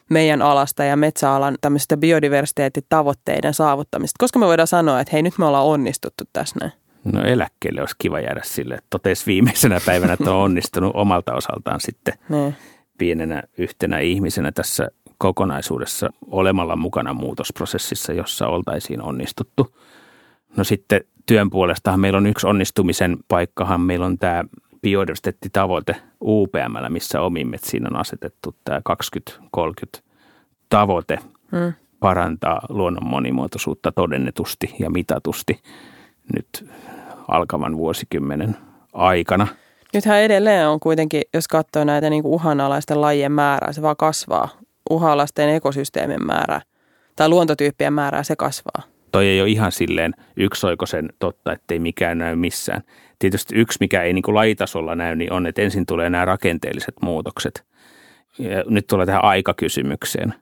meidän 0.10 0.41
alasta 0.41 0.84
ja 0.84 0.98
metsäalan 0.98 1.58
tämmöistä 1.62 1.98
biodiversiteettitavoitteiden 1.98 3.53
saavuttamista, 3.53 4.15
koska 4.20 4.39
me 4.39 4.46
voidaan 4.46 4.67
sanoa, 4.67 5.00
että 5.00 5.12
hei 5.13 5.22
nyt 5.22 5.38
me 5.38 5.46
ollaan 5.46 5.65
onnistuttu 5.65 6.24
tässä 6.34 6.55
näin? 6.60 6.72
No 7.03 7.24
eläkkeelle 7.24 7.81
olisi 7.81 7.96
kiva 7.98 8.20
jäädä 8.20 8.41
sille, 8.43 8.74
että 8.74 8.88
totesi 8.89 9.25
viimeisenä 9.25 9.79
päivänä, 9.86 10.13
että 10.13 10.31
on 10.31 10.43
onnistunut 10.51 10.91
omalta 10.96 11.34
osaltaan 11.34 11.79
sitten 11.81 12.13
ne. 12.29 12.55
pienenä 12.98 13.43
yhtenä 13.58 14.00
ihmisenä 14.00 14.51
tässä 14.51 14.91
kokonaisuudessa 15.17 16.10
olemalla 16.27 16.75
mukana 16.75 17.13
muutosprosessissa, 17.13 18.13
jossa 18.13 18.48
oltaisiin 18.48 19.01
onnistuttu. 19.01 19.75
No 20.58 20.63
sitten 20.63 21.01
työn 21.25 21.50
puolestahan 21.50 22.00
meillä 22.00 22.18
on 22.18 22.28
yksi 22.28 22.48
onnistumisen 22.48 23.18
paikkahan. 23.28 23.82
Meillä 23.82 24.06
on 24.06 24.18
tämä 24.18 24.44
biodiversiteettitavoite 24.82 25.96
UPMllä, 26.24 26.90
missä 26.90 27.22
omiin 27.22 27.50
metsiin 27.50 27.88
on 27.88 28.00
asetettu 28.00 28.56
tämä 28.63 28.82
2030 28.84 30.00
tavoite 30.70 31.20
hmm. 31.51 31.74
parantaa 32.00 32.62
luonnon 32.70 33.08
monimuotoisuutta 33.08 33.92
todennetusti 33.92 34.75
ja 34.80 34.90
mitatusti 34.90 35.62
nyt 36.34 36.70
alkavan 37.28 37.78
vuosikymmenen 37.78 38.58
aikana. 38.94 39.48
Nythän 39.94 40.22
edelleen 40.22 40.68
on 40.68 40.80
kuitenkin, 40.80 41.22
jos 41.34 41.48
katsoo 41.48 41.84
näitä 41.84 42.10
niin 42.10 42.24
kuin 42.24 42.34
uhanalaisten 42.34 43.01
lajien 43.01 43.32
määrää, 43.32 43.74
se 43.74 43.82
vaan 43.82 43.98
kasvaa. 43.98 44.50
Uhanalaisten 44.90 45.50
ekosysteemin 45.50 46.25
määrä 46.25 46.62
tai 47.16 47.30
luontotyyppien 47.30 47.94
määrää 47.94 48.24
se 48.24 48.36
kasvaa. 48.36 48.91
Toi 49.12 49.27
ei 49.27 49.41
ole 49.41 49.50
ihan 49.50 49.72
silleen 49.72 50.13
yksioikoisen 50.38 51.10
totta, 51.20 51.53
ettei 51.53 51.80
mikään 51.80 52.18
näy 52.18 52.36
missään. 52.36 52.82
Tietysti 53.20 53.56
yksi, 53.56 53.77
mikä 53.80 54.03
ei 54.03 54.13
niin 54.13 54.24
kuin 54.24 54.36
lajitasolla 54.36 54.96
näy, 54.96 55.15
niin 55.15 55.34
on, 55.34 55.48
että 55.48 55.62
ensin 55.62 55.86
tulee 55.86 56.10
nämä 56.10 56.25
rakenteelliset 56.25 56.96
muutokset. 57.01 57.63
Ja 58.39 58.63
nyt 58.68 58.88
tulee 58.88 59.06
tähän 59.06 59.24
aikakysymykseen. 59.24 60.34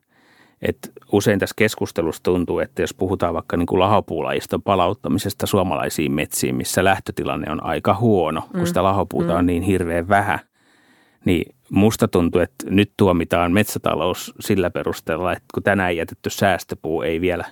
Et 0.61 0.91
usein 1.11 1.39
tässä 1.39 1.53
keskustelussa 1.57 2.23
tuntuu, 2.23 2.59
että 2.59 2.81
jos 2.81 2.93
puhutaan 2.93 3.33
vaikka 3.33 3.57
niin 3.57 3.65
kuin 3.65 3.79
lahopuulajiston 3.79 4.61
palauttamisesta 4.61 5.47
suomalaisiin 5.47 6.11
metsiin, 6.11 6.55
missä 6.55 6.83
lähtötilanne 6.83 7.51
on 7.51 7.63
aika 7.63 7.93
huono, 7.95 8.41
kun 8.51 8.59
mm. 8.59 8.65
sitä 8.65 8.83
lahopuuta 8.83 9.31
mm. 9.31 9.39
on 9.39 9.45
niin 9.45 9.63
hirveän 9.63 10.07
vähän, 10.07 10.39
niin 11.25 11.55
musta 11.69 12.07
tuntuu, 12.07 12.41
että 12.41 12.65
nyt 12.69 12.91
tuomitaan 12.97 13.51
metsätalous 13.51 14.33
sillä 14.39 14.69
perusteella, 14.69 15.31
että 15.31 15.45
kun 15.53 15.63
tänään 15.63 15.97
jätetty 15.97 16.29
säästöpuu 16.29 17.01
ei 17.01 17.21
vielä 17.21 17.45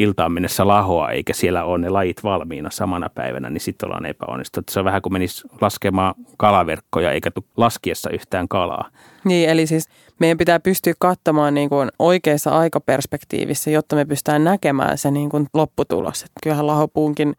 iltaan 0.00 0.32
mennessä 0.32 0.68
lahoa, 0.68 1.10
eikä 1.10 1.32
siellä 1.32 1.64
ole 1.64 1.78
ne 1.78 1.88
lajit 1.88 2.24
valmiina 2.24 2.70
samana 2.70 3.08
päivänä, 3.08 3.50
niin 3.50 3.60
sitten 3.60 3.86
ollaan 3.86 4.06
epäonnistunut. 4.06 4.68
Se 4.68 4.78
on 4.78 4.84
vähän 4.84 5.02
kuin 5.02 5.12
menisi 5.12 5.48
laskemaan 5.60 6.14
kalaverkkoja 6.36 7.12
eikä 7.12 7.30
laskiessa 7.56 8.10
yhtään 8.10 8.48
kalaa. 8.48 8.88
Niin, 9.24 9.48
eli 9.48 9.66
siis 9.66 9.88
meidän 10.20 10.38
pitää 10.38 10.60
pystyä 10.60 10.92
katsomaan 10.98 11.54
niin 11.54 11.68
kuin 11.68 11.88
oikeassa 11.98 12.50
aikaperspektiivissä, 12.50 13.70
jotta 13.70 13.96
me 13.96 14.04
pystytään 14.04 14.44
näkemään 14.44 14.98
se 14.98 15.10
niin 15.10 15.30
kuin 15.30 15.46
lopputulos. 15.54 16.22
Että 16.22 16.40
kyllähän 16.42 16.66
lahopuunkin 16.66 17.34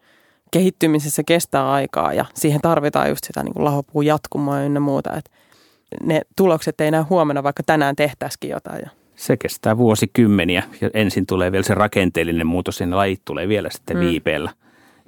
kehittymisessä 0.50 1.22
kestää 1.26 1.72
aikaa 1.72 2.12
ja 2.12 2.24
siihen 2.34 2.60
tarvitaan 2.60 3.08
just 3.08 3.24
sitä 3.24 3.42
niin 3.42 3.54
kuin 3.54 3.64
lahopuun 3.64 4.06
jatkumaa 4.06 4.60
ynnä 4.60 4.80
muuta. 4.80 5.16
Että 5.16 5.30
ne 6.02 6.20
tulokset 6.36 6.80
ei 6.80 6.90
näy 6.90 7.02
huomenna, 7.02 7.42
vaikka 7.42 7.62
tänään 7.62 7.96
tehtäisikin 7.96 8.50
jotain. 8.50 9.01
Se 9.22 9.36
kestää 9.36 9.78
vuosikymmeniä 9.78 10.62
ja 10.80 10.90
ensin 10.94 11.26
tulee 11.26 11.52
vielä 11.52 11.64
se 11.64 11.74
rakenteellinen 11.74 12.46
muutos 12.46 12.80
ja 12.80 12.86
ne 12.86 12.96
lajit 12.96 13.20
tulee 13.24 13.48
vielä 13.48 13.68
sitten 13.70 13.96
mm. 13.96 14.00
viipeellä, 14.00 14.50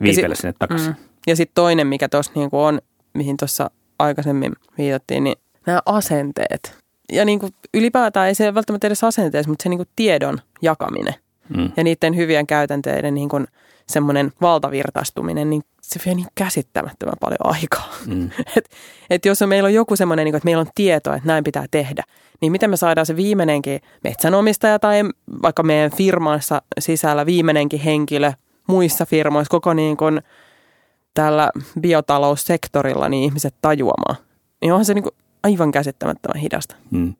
viipeellä 0.02 0.34
sinne 0.34 0.54
takaisin. 0.58 0.88
Mm. 0.88 0.96
Ja 1.26 1.36
sitten 1.36 1.54
toinen, 1.54 1.86
mikä 1.86 2.08
tuossa 2.08 2.32
niin 2.34 2.48
on, 2.52 2.80
mihin 3.14 3.36
tuossa 3.36 3.70
aikaisemmin 3.98 4.52
viitattiin, 4.78 5.24
niin 5.24 5.36
nämä 5.66 5.80
asenteet. 5.86 6.78
Ja 7.12 7.24
niin 7.24 7.38
kuin 7.38 7.54
ylipäätään 7.74 8.28
ei 8.28 8.34
se 8.34 8.54
välttämättä 8.54 8.86
edes 8.86 9.04
asenteessa, 9.04 9.48
mutta 9.50 9.62
se 9.62 9.68
niin 9.68 9.78
kuin 9.78 9.88
tiedon 9.96 10.38
jakaminen 10.62 11.14
mm. 11.56 11.72
ja 11.76 11.84
niiden 11.84 12.16
hyvien 12.16 12.46
käytänteiden 12.46 13.14
niin 13.14 13.28
kuin 13.28 13.46
semmoinen 13.88 14.32
valtavirtaistuminen, 14.40 15.50
niin 15.50 15.62
se 15.82 16.00
vie 16.06 16.14
niin 16.14 16.26
käsittämättömän 16.34 17.14
paljon 17.20 17.38
aikaa. 17.54 17.92
Mm. 18.06 18.30
et, 18.56 18.70
et 19.10 19.24
jos 19.24 19.40
meillä 19.46 19.66
on 19.66 19.74
joku 19.74 19.96
semmoinen, 19.96 20.24
niin 20.24 20.34
että 20.34 20.44
meillä 20.44 20.60
on 20.60 20.70
tietoa, 20.74 21.16
että 21.16 21.26
näin 21.26 21.44
pitää 21.44 21.66
tehdä, 21.70 22.02
niin 22.40 22.52
miten 22.52 22.70
me 22.70 22.76
saadaan 22.76 23.06
se 23.06 23.16
viimeinenkin 23.16 23.80
metsänomistaja 24.04 24.78
tai 24.78 25.02
vaikka 25.42 25.62
meidän 25.62 25.90
firmassa 25.90 26.62
sisällä 26.78 27.26
viimeinenkin 27.26 27.80
henkilö 27.80 28.32
muissa 28.66 29.06
firmoissa 29.06 29.50
koko 29.50 29.74
niin 29.74 29.96
kuin 29.96 30.20
tällä 31.14 31.50
biotaloussektorilla 31.80 33.08
niin 33.08 33.24
ihmiset 33.24 33.54
tajuamaan. 33.62 34.16
Niin 34.60 34.72
onhan 34.72 34.84
se 34.84 34.94
niin 34.94 35.02
kuin 35.02 35.14
aivan 35.42 35.72
käsittämättömän 35.72 36.40
hidasta. 36.40 36.76
Mm. 36.90 37.14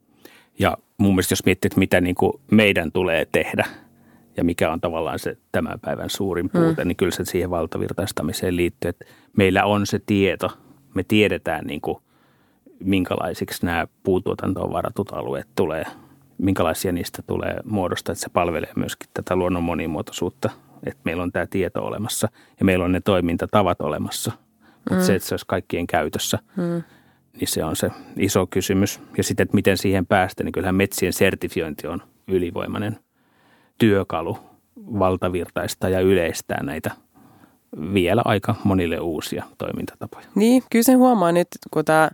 Ja 0.58 0.76
mun 0.98 1.14
mielestä 1.14 1.32
jos 1.32 1.44
miettii, 1.44 1.66
että 1.68 1.78
mitä 1.78 2.00
niin 2.00 2.14
kuin 2.14 2.32
meidän 2.50 2.92
tulee 2.92 3.26
tehdä– 3.32 3.64
ja 4.36 4.44
mikä 4.44 4.72
on 4.72 4.80
tavallaan 4.80 5.18
se 5.18 5.36
tämän 5.52 5.80
päivän 5.80 6.10
suurin 6.10 6.50
puute, 6.50 6.84
mm. 6.84 6.88
niin 6.88 6.96
kyllä 6.96 7.12
se 7.12 7.24
siihen 7.24 7.50
valtavirtaistamiseen 7.50 8.56
liittyy, 8.56 8.88
että 8.88 9.04
meillä 9.36 9.64
on 9.64 9.86
se 9.86 10.00
tieto, 10.06 10.52
me 10.94 11.02
tiedetään 11.02 11.66
niin 11.66 11.80
kuin, 11.80 11.98
minkälaisiksi 12.80 13.66
nämä 13.66 13.86
puutuotantoon 14.02 14.72
varatut 14.72 15.12
alueet 15.12 15.48
tulee, 15.56 15.84
minkälaisia 16.38 16.92
niistä 16.92 17.22
tulee 17.26 17.56
muodostaa, 17.64 18.12
että 18.12 18.22
se 18.22 18.28
palvelee 18.28 18.72
myöskin 18.76 19.10
tätä 19.14 19.36
luonnon 19.36 19.62
monimuotoisuutta, 19.62 20.50
että 20.86 21.00
meillä 21.04 21.22
on 21.22 21.32
tämä 21.32 21.46
tieto 21.46 21.84
olemassa 21.84 22.28
ja 22.58 22.64
meillä 22.64 22.84
on 22.84 22.92
ne 22.92 23.00
toimintatavat 23.00 23.80
olemassa, 23.80 24.32
mutta 24.60 24.94
mm. 24.94 25.00
se, 25.00 25.14
että 25.14 25.28
se 25.28 25.34
olisi 25.34 25.46
kaikkien 25.48 25.86
käytössä, 25.86 26.38
mm. 26.56 26.82
niin 27.40 27.48
se 27.48 27.64
on 27.64 27.76
se 27.76 27.90
iso 28.16 28.46
kysymys. 28.46 29.00
Ja 29.16 29.22
sitten, 29.22 29.44
että 29.44 29.54
miten 29.54 29.78
siihen 29.78 30.06
päästä, 30.06 30.44
niin 30.44 30.52
kyllähän 30.52 30.74
metsien 30.74 31.12
sertifiointi 31.12 31.86
on 31.86 32.02
ylivoimainen 32.28 32.98
työkalu 33.78 34.38
valtavirtaista 34.76 35.88
ja 35.88 36.00
yleistää 36.00 36.62
näitä 36.62 36.90
vielä 37.94 38.22
aika 38.24 38.54
monille 38.64 39.00
uusia 39.00 39.44
toimintatapoja. 39.58 40.26
Niin, 40.34 40.62
kyllä 40.70 40.82
sen 40.82 40.98
huomaa 40.98 41.32
nyt, 41.32 41.48
kun 41.70 41.84
tämä 41.84 42.10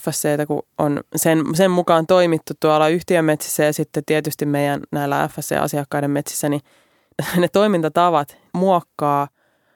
FSC, 0.00 0.46
kun 0.46 0.62
on 0.78 1.00
sen, 1.16 1.44
sen 1.54 1.70
mukaan 1.70 2.06
toimittu 2.06 2.52
tuolla 2.60 2.88
yhtiömetsissä 2.88 3.64
ja 3.64 3.72
sitten 3.72 4.02
tietysti 4.06 4.46
meidän 4.46 4.80
näillä 4.92 5.28
FSC-asiakkaiden 5.28 6.10
metsissä, 6.10 6.48
niin 6.48 6.60
ne 7.36 7.48
toimintatavat 7.48 8.36
muokkaa 8.52 9.28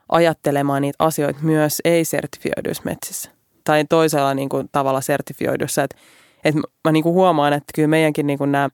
ajattelemaan 0.09 0.83
niitä 0.83 1.05
asioita 1.05 1.41
myös 1.43 1.81
ei-sertifioiduissa 1.85 2.83
metsissä. 2.85 3.31
Tai 3.65 3.85
toisella 3.85 4.35
niin 4.35 4.49
kuin, 4.49 4.69
tavalla 4.73 5.01
sertifioidussa. 5.01 5.83
Että 5.83 5.97
et 6.45 6.55
mä 6.85 6.93
niin 6.93 7.03
kuin 7.03 7.15
huomaan, 7.15 7.53
että 7.53 7.73
kyllä 7.75 7.89
meidänkin 7.89 8.27
niin 8.27 8.39
kuin 8.39 8.53
nämä 8.53 8.69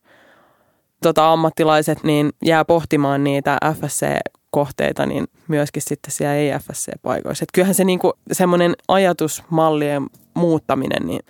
tota, 1.03 1.33
ammattilaiset 1.33 2.05
niin 2.05 2.31
jää 2.45 2.65
pohtimaan 2.65 3.25
niitä 3.25 3.59
FSC-kohteita, 3.75 5.07
niin 5.07 5.27
myöskin 5.49 5.83
sitten 5.83 6.13
siellä 6.13 6.35
ei 6.35 6.51
FSC-paikoissa. 6.53 7.43
Et 7.43 7.53
kyllähän 7.55 7.75
se 7.75 7.85
niinku, 7.85 8.13
semmoinen 8.33 8.75
ajatusmallien 8.89 10.07
muuttaminen 10.35 11.07
niin 11.07 11.21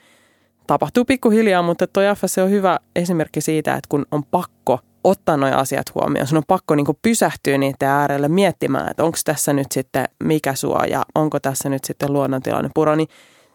tapahtuu 0.67 1.05
pikkuhiljaa, 1.05 1.63
mutta 1.63 1.87
toi 1.87 2.05
FSC 2.17 2.39
on 2.39 2.51
hyvä 2.51 2.79
esimerkki 2.97 3.41
siitä, 3.41 3.75
että 3.75 3.89
kun 3.89 4.07
on 4.11 4.25
pakko 4.25 4.79
ottaa 5.05 5.37
nuo 5.37 5.49
asiat 5.49 5.95
huomioon. 5.95 6.27
Sun 6.27 6.39
on 6.39 6.45
pakko 6.49 6.75
niin 6.75 6.87
pysähtyä 7.03 7.59
niiden 7.59 7.89
äärelle 7.89 8.29
miettimään, 8.29 8.91
että 8.91 9.05
onko 9.05 9.19
tässä 9.25 9.53
nyt 9.53 9.73
sitten 9.73 10.05
mikä 10.25 10.55
suo 10.55 10.85
ja 10.85 11.03
onko 11.15 11.41
tässä 11.41 11.69
nyt 11.69 11.85
sitten 11.85 12.13
luonnontilanne 12.13 12.71
puro, 12.75 12.95
niin 12.95 13.09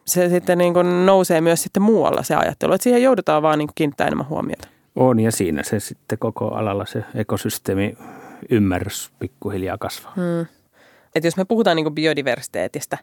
se 0.05 0.29
sitten 0.29 0.57
niin 0.57 0.73
nousee 1.05 1.41
myös 1.41 1.63
sitten 1.63 1.83
muualla 1.83 2.23
se 2.23 2.35
ajattelu, 2.35 2.73
että 2.73 2.83
siihen 2.83 3.03
joudutaan 3.03 3.41
vaan 3.41 3.59
niin 3.59 3.69
kiinnittää 3.75 4.07
enemmän 4.07 4.29
huomiota. 4.29 4.67
On 4.95 5.19
ja 5.19 5.31
siinä 5.31 5.63
se 5.63 5.79
sitten 5.79 6.17
koko 6.17 6.47
alalla 6.47 6.85
se 6.85 7.03
ekosysteemi 7.15 7.97
ymmärrys 8.49 9.11
pikkuhiljaa 9.19 9.77
kasvaa. 9.77 10.13
Hmm. 10.15 10.45
Et 11.15 11.23
jos 11.23 11.37
me 11.37 11.45
puhutaan 11.45 11.75
niin 11.75 11.95
biodiversiteetistä 11.95 12.97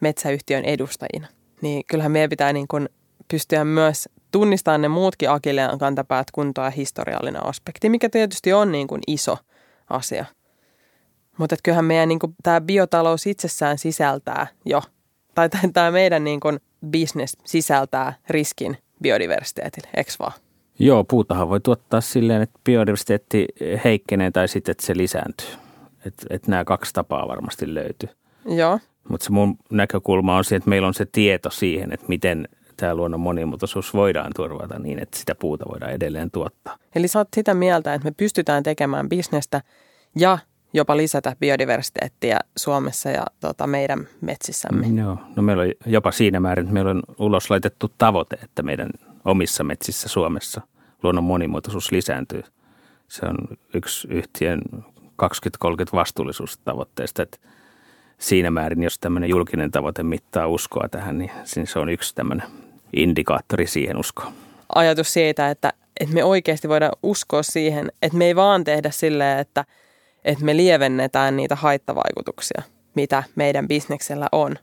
metsäyhtiön 0.00 0.64
edustajina, 0.64 1.26
niin 1.62 1.82
kyllähän 1.86 2.12
meidän 2.12 2.30
pitää 2.30 2.52
niin 2.52 2.68
kuin 2.68 2.88
pystyä 3.30 3.64
myös 3.64 4.08
tunnistamaan 4.32 4.82
ne 4.82 4.88
muutkin 4.88 5.30
akilleen 5.30 5.78
kantapäät 5.78 6.26
kuntoa 6.32 6.64
ja 6.64 6.70
historiallinen 6.70 7.46
aspekti, 7.46 7.88
mikä 7.88 8.08
tietysti 8.08 8.52
on 8.52 8.72
niin 8.72 8.86
kuin 8.86 9.00
iso 9.06 9.38
asia. 9.90 10.24
Mutta 11.38 11.56
kyllähän 11.62 11.84
meidän 11.84 12.08
niin 12.08 12.18
kuin, 12.18 12.34
tämä 12.42 12.60
biotalous 12.60 13.26
itsessään 13.26 13.78
sisältää 13.78 14.46
jo, 14.64 14.82
tai 15.34 15.48
tämä 15.72 15.90
meidän 15.90 16.24
niin 16.24 16.40
kuin, 16.40 16.60
business 16.90 17.36
sisältää 17.44 18.12
riskin 18.28 18.78
biodiversiteetille, 19.02 19.88
eikö 19.96 20.12
vaan? 20.18 20.32
Joo, 20.78 21.04
puutahan 21.04 21.48
voi 21.48 21.60
tuottaa 21.60 22.00
silleen, 22.00 22.42
että 22.42 22.60
biodiversiteetti 22.64 23.46
heikkenee 23.84 24.30
tai 24.30 24.48
sitten, 24.48 24.72
että 24.72 24.86
se 24.86 24.96
lisääntyy. 24.96 25.48
Että 26.06 26.26
et 26.30 26.48
nämä 26.48 26.64
kaksi 26.64 26.92
tapaa 26.92 27.28
varmasti 27.28 27.74
löytyy. 27.74 28.08
Joo. 28.44 28.78
Mutta 29.08 29.24
se 29.24 29.30
mun 29.30 29.56
näkökulma 29.70 30.36
on 30.36 30.44
se, 30.44 30.56
että 30.56 30.70
meillä 30.70 30.88
on 30.88 30.94
se 30.94 31.06
tieto 31.12 31.50
siihen, 31.50 31.92
että 31.92 32.06
miten 32.08 32.48
tämä 32.76 32.94
luonnon 32.94 33.20
monimuotoisuus 33.20 33.94
voidaan 33.94 34.32
turvata 34.36 34.78
niin, 34.78 34.98
että 34.98 35.18
sitä 35.18 35.34
puuta 35.34 35.64
voidaan 35.70 35.92
edelleen 35.92 36.30
tuottaa. 36.30 36.76
Eli 36.94 37.08
sä 37.08 37.18
oot 37.18 37.28
sitä 37.36 37.54
mieltä, 37.54 37.94
että 37.94 38.08
me 38.08 38.14
pystytään 38.16 38.62
tekemään 38.62 39.08
bisnestä 39.08 39.62
ja 40.18 40.38
jopa 40.72 40.96
lisätä 40.96 41.36
biodiversiteettiä 41.40 42.38
Suomessa 42.56 43.10
ja 43.10 43.26
tota, 43.40 43.66
meidän 43.66 44.08
metsissämme. 44.20 44.86
Mm, 44.86 44.98
joo, 44.98 45.16
no 45.36 45.42
meillä 45.42 45.62
on 45.62 45.72
jopa 45.86 46.10
siinä 46.10 46.40
määrin, 46.40 46.62
että 46.62 46.74
meillä 46.74 46.90
on 46.90 47.02
ulos 47.18 47.50
laitettu 47.50 47.92
tavoite, 47.98 48.38
että 48.42 48.62
meidän 48.62 48.90
omissa 49.24 49.64
metsissä 49.64 50.08
Suomessa 50.08 50.60
luonnon 51.02 51.24
monimuotoisuus 51.24 51.92
lisääntyy. 51.92 52.42
Se 53.08 53.26
on 53.26 53.36
yksi 53.74 54.08
yhtiön 54.10 54.60
2030 55.16 55.96
vastuullisuustavoitteista, 55.96 57.22
että 57.22 57.38
siinä 58.18 58.50
määrin, 58.50 58.82
jos 58.82 58.98
tämmöinen 58.98 59.30
julkinen 59.30 59.70
tavoite 59.70 60.02
mittaa 60.02 60.46
uskoa 60.46 60.88
tähän, 60.88 61.18
niin 61.18 61.30
se 61.44 61.78
on 61.78 61.88
yksi 61.88 62.14
tämmöinen 62.14 62.46
indikaattori 62.96 63.66
siihen 63.66 63.96
uskoon. 63.96 64.32
Ajatus 64.74 65.12
siitä, 65.12 65.50
että, 65.50 65.72
että 66.00 66.14
me 66.14 66.24
oikeasti 66.24 66.68
voidaan 66.68 66.92
uskoa 67.02 67.42
siihen, 67.42 67.92
että 68.02 68.18
me 68.18 68.26
ei 68.26 68.36
vaan 68.36 68.64
tehdä 68.64 68.90
silleen, 68.90 69.38
että, 69.38 69.64
että 70.24 70.44
me 70.44 70.56
lievennetään 70.56 71.36
niitä 71.36 71.54
haittavaikutuksia, 71.54 72.62
mitä 72.94 73.22
meidän 73.36 73.68
bisneksellä 73.68 74.28
on, 74.32 74.56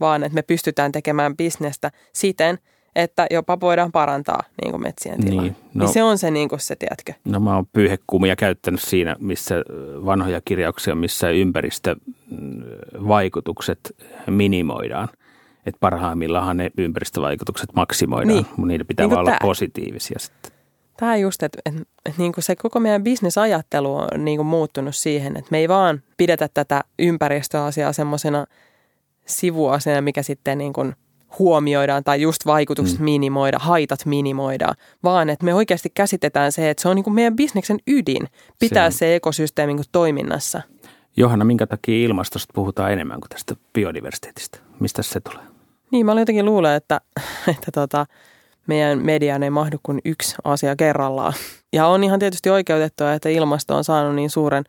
vaan 0.00 0.22
että 0.22 0.34
me 0.34 0.42
pystytään 0.42 0.92
tekemään 0.92 1.36
bisnestä 1.36 1.90
siten, 2.12 2.58
että 2.96 3.26
jopa 3.30 3.60
voidaan 3.60 3.92
parantaa 3.92 4.42
niin 4.62 4.70
kuin 4.70 4.82
metsien 4.82 5.24
tilaa. 5.24 5.42
Niin, 5.42 5.56
no, 5.74 5.84
niin 5.84 5.92
se 5.92 6.02
on 6.02 6.18
se, 6.18 6.30
niin 6.30 6.48
kuin 6.48 6.60
se, 6.60 6.76
tiedätkö? 6.76 7.12
No 7.24 7.40
mä 7.40 7.54
oon 7.54 7.66
pyyhekumia 7.72 8.36
käyttänyt 8.36 8.80
siinä, 8.80 9.16
missä 9.18 9.54
vanhoja 10.04 10.40
kirjauksia, 10.44 10.94
missä 10.94 11.30
ympäristövaikutukset 11.30 13.96
minimoidaan. 14.26 15.08
Että 15.66 15.78
parhaimmillaan 15.80 16.56
ne 16.56 16.70
ympäristövaikutukset 16.78 17.70
maksimoidaan, 17.74 18.28
niin. 18.28 18.46
mutta 18.56 18.66
niitä 18.66 18.84
pitää 18.84 19.06
niin 19.06 19.18
olla 19.18 19.36
positiivisia 19.42 20.18
sitten. 20.18 20.52
Tämä 20.96 21.16
just, 21.16 21.42
että, 21.42 21.58
että, 21.66 21.80
että 22.06 22.22
niin 22.22 22.32
kuin 22.32 22.44
se 22.44 22.56
koko 22.56 22.80
meidän 22.80 23.04
bisnesajattelu 23.04 23.96
on 23.96 24.24
niin 24.24 24.38
kuin 24.38 24.46
muuttunut 24.46 24.96
siihen, 24.96 25.36
että 25.36 25.48
me 25.50 25.58
ei 25.58 25.68
vaan 25.68 26.02
pidetä 26.16 26.48
tätä 26.54 26.84
ympäristöasiaa 26.98 27.92
semmoisena 27.92 28.46
sivuasiana, 29.26 30.00
mikä 30.00 30.22
sitten 30.22 30.58
niin 30.58 30.72
kuin 30.72 30.94
huomioidaan 31.38 32.04
tai 32.04 32.20
just 32.20 32.46
vaikutukset 32.46 32.98
mm. 32.98 33.04
minimoida, 33.04 33.58
haitat 33.58 34.06
minimoida, 34.06 34.74
vaan 35.04 35.30
että 35.30 35.44
me 35.44 35.54
oikeasti 35.54 35.90
käsitetään 35.94 36.52
se, 36.52 36.70
että 36.70 36.82
se 36.82 36.88
on 36.88 36.96
niin 36.96 37.04
kuin 37.04 37.14
meidän 37.14 37.36
bisneksen 37.36 37.78
ydin, 37.86 38.28
pitää 38.58 38.90
se, 38.90 38.96
se 38.96 39.14
ekosysteemi 39.14 39.74
niin 39.74 39.84
toiminnassa. 39.92 40.62
Johanna, 41.16 41.44
minkä 41.44 41.66
takia 41.66 42.04
ilmastosta 42.04 42.52
puhutaan 42.54 42.92
enemmän 42.92 43.20
kuin 43.20 43.28
tästä 43.28 43.56
biodiversiteetistä? 43.72 44.58
Mistä 44.80 45.02
se 45.02 45.20
tulee? 45.20 45.44
Niin, 45.90 46.06
mä 46.06 46.20
jotenkin 46.20 46.44
luulen, 46.44 46.74
että, 46.74 47.00
että 47.56 47.70
tota, 47.72 48.06
meidän 48.66 49.04
mediaan 49.04 49.42
ei 49.42 49.50
mahdu 49.50 49.76
kuin 49.82 50.00
yksi 50.04 50.36
asia 50.44 50.76
kerrallaan. 50.76 51.32
Ja 51.72 51.86
on 51.86 52.04
ihan 52.04 52.18
tietysti 52.18 52.50
oikeutettua, 52.50 53.12
että 53.12 53.28
ilmasto 53.28 53.76
on 53.76 53.84
saanut 53.84 54.14
niin 54.14 54.30
suuren 54.30 54.64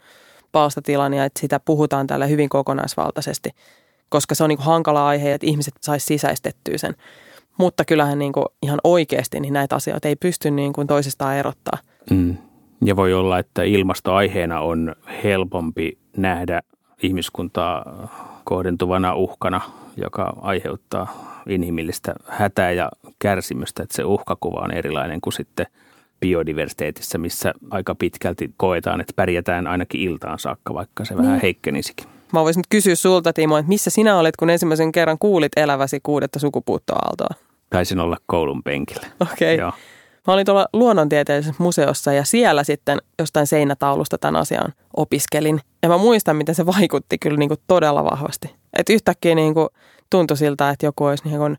palstatilan 0.52 1.14
ja 1.14 1.26
että 1.26 1.40
sitä 1.40 1.60
puhutaan 1.60 2.08
tällä 2.08 2.26
hyvin 2.26 2.50
kokonaisvaltaisesti, 2.50 3.50
koska 4.14 4.36
se 4.36 4.44
on 4.44 4.50
niin 4.50 4.58
kuin 4.58 4.66
hankala 4.66 5.08
aihe, 5.08 5.34
että 5.34 5.48
ihmiset 5.48 5.74
saisi 5.82 6.06
sisäistettyä 6.06 6.78
sen. 6.78 6.96
Mutta 7.58 7.86
kyllähän 7.86 8.20
niin 8.20 8.34
kuin 8.34 8.46
ihan 8.62 8.80
oikeasti 8.84 9.40
niin 9.40 9.54
näitä 9.54 9.76
asioita 9.76 10.08
ei 10.08 10.16
pysty 10.16 10.52
niin 10.52 10.74
kuin 10.74 10.88
toisistaan 10.88 11.36
erottaa. 11.36 11.80
Mm. 12.10 12.38
Ja 12.86 12.96
voi 12.96 13.14
olla, 13.14 13.40
että 13.40 13.64
ilmastoaiheena 13.64 14.60
on 14.60 14.96
helpompi 15.24 15.98
nähdä 16.18 16.62
ihmiskuntaa 17.04 18.08
kohdentuvana 18.44 19.16
uhkana, 19.16 19.62
joka 19.98 20.34
aiheuttaa 20.42 21.42
inhimillistä 21.48 22.14
hätää 22.28 22.72
ja 22.72 22.90
kärsimystä, 23.20 23.84
että 23.84 23.96
se 23.96 24.04
uhkakuva 24.04 24.60
on 24.60 24.72
erilainen 24.72 25.22
kuin 25.22 25.34
sitten 25.34 25.66
biodiversiteetissä, 26.20 27.18
missä 27.18 27.54
aika 27.72 27.96
pitkälti 27.96 28.54
koetaan, 28.58 29.02
että 29.02 29.14
pärjätään 29.16 29.68
ainakin 29.68 30.02
iltaan 30.02 30.40
saakka, 30.40 30.74
vaikka 30.74 31.06
se 31.06 31.14
niin. 31.14 31.24
vähän 31.24 31.40
heikkenisikin. 31.42 32.13
Mä 32.34 32.44
voisin 32.44 32.60
nyt 32.60 32.68
kysyä 32.70 32.96
sulta, 32.96 33.34
Timo, 33.34 33.58
että 33.58 33.70
missä 33.70 33.90
sinä 33.90 34.18
olet, 34.18 34.38
kun 34.38 34.50
ensimmäisen 34.50 34.92
kerran 34.92 35.18
kuulit 35.20 35.52
eläväsi 35.58 36.00
kuudetta 36.04 36.40
sukupuuttoaaltoa? 36.40 37.30
Taisin 37.70 38.00
olla 38.00 38.18
koulun 38.26 38.64
penkillä. 38.64 39.08
Okei. 39.34 39.56
Okay. 39.56 39.72
Mä 40.28 40.34
olin 40.34 40.46
tuolla 40.46 40.68
luonnontieteellisessä 40.74 41.64
museossa 41.64 42.14
ja 42.14 42.24
siellä 42.24 42.64
sitten 42.64 42.98
jostain 43.20 43.48
seinätaulusta 43.48 44.18
tämän 44.18 44.36
asian 44.36 44.74
opiskelin. 44.98 45.62
Ja 45.84 45.90
mä 45.90 45.98
muistan, 45.98 46.36
miten 46.36 46.56
se 46.56 46.66
vaikutti 46.66 47.18
kyllä 47.18 47.38
niin 47.38 47.50
kuin 47.50 47.60
todella 47.68 48.04
vahvasti. 48.04 48.56
Että 48.78 48.94
yhtäkkiä 48.94 49.36
niin 49.36 49.54
kuin 49.54 49.70
tuntui 50.10 50.38
siltä, 50.38 50.70
että 50.70 50.86
joku 50.86 51.06
olisi 51.06 51.24
niin 51.24 51.38
kuin 51.38 51.58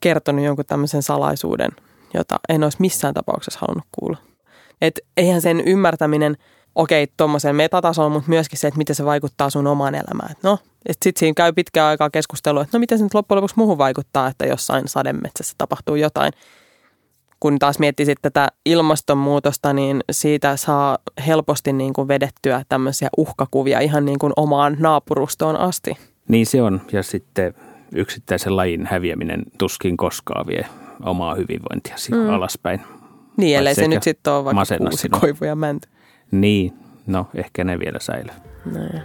kertonut 0.00 0.44
jonkun 0.44 0.64
tämmöisen 0.66 1.02
salaisuuden, 1.02 1.70
jota 2.14 2.36
en 2.48 2.64
olisi 2.64 2.78
missään 2.80 3.14
tapauksessa 3.14 3.60
halunnut 3.60 3.88
kuulla. 3.92 4.18
Et 4.80 5.00
eihän 5.16 5.40
sen 5.40 5.60
ymmärtäminen, 5.60 6.36
okei, 6.74 7.06
tuommoisen 7.16 7.56
metatasolla, 7.56 8.08
mutta 8.08 8.28
myöskin 8.28 8.58
se, 8.58 8.68
että 8.68 8.78
miten 8.78 8.96
se 8.96 9.04
vaikuttaa 9.04 9.50
sun 9.50 9.66
omaan 9.66 9.94
elämään. 9.94 10.34
No, 10.42 10.58
sitten 11.02 11.20
siinä 11.20 11.34
käy 11.34 11.52
pitkään 11.52 11.88
aikaa 11.88 12.10
keskustelua, 12.10 12.62
että 12.62 12.78
no 12.78 12.80
miten 12.80 12.98
se 12.98 13.04
nyt 13.04 13.14
loppujen 13.14 13.36
lopuksi 13.36 13.56
muuhun 13.56 13.78
vaikuttaa, 13.78 14.26
että 14.26 14.46
jossain 14.46 14.88
sademetsässä 14.88 15.54
tapahtuu 15.58 15.94
jotain– 15.96 16.32
kun 17.40 17.58
taas 17.58 17.78
miettii 17.78 18.06
sitten 18.06 18.32
tätä 18.32 18.48
ilmastonmuutosta, 18.66 19.72
niin 19.72 20.00
siitä 20.10 20.56
saa 20.56 20.98
helposti 21.26 21.72
niin 21.72 21.92
kuin 21.92 22.08
vedettyä 22.08 22.64
tämmöisiä 22.68 23.08
uhkakuvia 23.16 23.80
ihan 23.80 24.04
niin 24.04 24.18
kuin 24.18 24.32
omaan 24.36 24.76
naapurustoon 24.78 25.56
asti. 25.56 25.96
Niin 26.28 26.46
se 26.46 26.62
on. 26.62 26.80
Ja 26.92 27.02
sitten 27.02 27.54
yksittäisen 27.94 28.56
lajin 28.56 28.86
häviäminen 28.86 29.42
tuskin 29.58 29.96
koskaan 29.96 30.46
vie 30.46 30.66
omaa 31.02 31.34
hyvinvointia 31.34 31.96
mm. 32.10 32.30
alaspäin. 32.30 32.80
Niin, 33.36 33.58
ellei 33.58 33.74
se 33.74 33.88
nyt 33.88 34.02
sitten 34.02 34.32
ole 34.32 34.44
vaikka 34.44 34.76
kuusi 34.78 35.08
koivu 35.08 35.44
ja 35.44 35.56
mänty. 35.56 35.88
Niin, 36.30 36.72
no 37.06 37.26
ehkä 37.34 37.64
ne 37.64 37.78
vielä 37.78 37.98
säilyy. 38.00 38.34
No. 38.64 39.00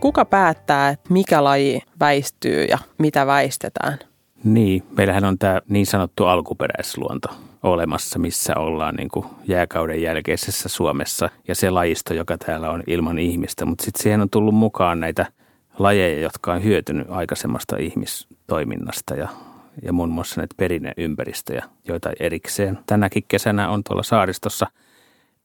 kuka 0.00 0.24
päättää, 0.24 0.88
että 0.88 1.12
mikä 1.12 1.44
laji 1.44 1.82
väistyy 2.00 2.64
ja 2.64 2.78
mitä 2.98 3.26
väistetään? 3.26 3.98
Niin, 4.44 4.82
meillähän 4.96 5.24
on 5.24 5.38
tämä 5.38 5.60
niin 5.68 5.86
sanottu 5.86 6.24
alkuperäisluonto 6.24 7.28
olemassa, 7.62 8.18
missä 8.18 8.56
ollaan 8.56 8.94
niin 8.94 9.08
kuin 9.08 9.26
jääkauden 9.48 10.02
jälkeisessä 10.02 10.68
Suomessa 10.68 11.30
ja 11.48 11.54
se 11.54 11.70
lajisto, 11.70 12.14
joka 12.14 12.38
täällä 12.38 12.70
on 12.70 12.82
ilman 12.86 13.18
ihmistä. 13.18 13.64
Mutta 13.64 13.84
sitten 13.84 14.02
siihen 14.02 14.20
on 14.20 14.30
tullut 14.30 14.54
mukaan 14.54 15.00
näitä 15.00 15.26
lajeja, 15.78 16.20
jotka 16.20 16.52
on 16.52 16.64
hyötynyt 16.64 17.06
aikaisemmasta 17.10 17.76
ihmistoiminnasta 17.76 19.14
ja, 19.14 19.28
ja 19.82 19.92
muun 19.92 20.08
muassa 20.08 20.40
näitä 20.40 20.54
perinneympäristöjä, 20.56 21.64
joita 21.88 22.10
erikseen 22.20 22.78
tänäkin 22.86 23.24
kesänä 23.28 23.68
on 23.68 23.84
tuolla 23.84 24.02
saaristossa 24.02 24.66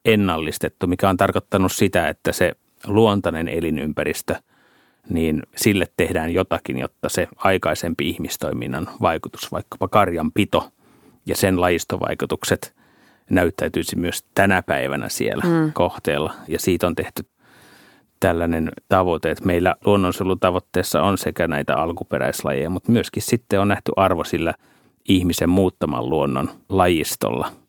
ennallistettu, 0.05 0.87
mikä 0.87 1.09
on 1.09 1.17
tarkoittanut 1.17 1.71
sitä, 1.71 2.07
että 2.07 2.31
se 2.31 2.51
luontainen 2.87 3.47
elinympäristö– 3.47 4.35
niin 5.09 5.43
sille 5.55 5.87
tehdään 5.97 6.33
jotakin, 6.33 6.77
jotta 6.79 7.09
se 7.09 7.27
aikaisempi 7.35 8.09
ihmistoiminnan 8.09 8.87
vaikutus, 9.01 9.51
vaikkapa 9.51 9.87
karjanpito 9.87 10.71
ja 11.25 11.35
sen 11.35 11.61
lajistovaikutukset 11.61 12.75
näyttäytyisi 13.29 13.95
myös 13.95 14.25
tänä 14.35 14.61
päivänä 14.61 15.09
siellä 15.09 15.43
mm. 15.47 15.73
kohteella. 15.73 16.33
Ja 16.47 16.59
siitä 16.59 16.87
on 16.87 16.95
tehty 16.95 17.25
tällainen 18.19 18.71
tavoite, 18.89 19.31
että 19.31 19.45
meillä 19.45 19.75
luonnonsuojelutavoitteessa 19.85 21.01
on 21.01 21.17
sekä 21.17 21.47
näitä 21.47 21.75
alkuperäislajeja, 21.75 22.69
mutta 22.69 22.91
myöskin 22.91 23.23
sitten 23.23 23.59
on 23.59 23.67
nähty 23.67 23.91
arvo 23.95 24.23
sillä 24.23 24.53
ihmisen 25.09 25.49
muuttaman 25.49 26.09
luonnon 26.09 26.49
lajistolla– 26.69 27.51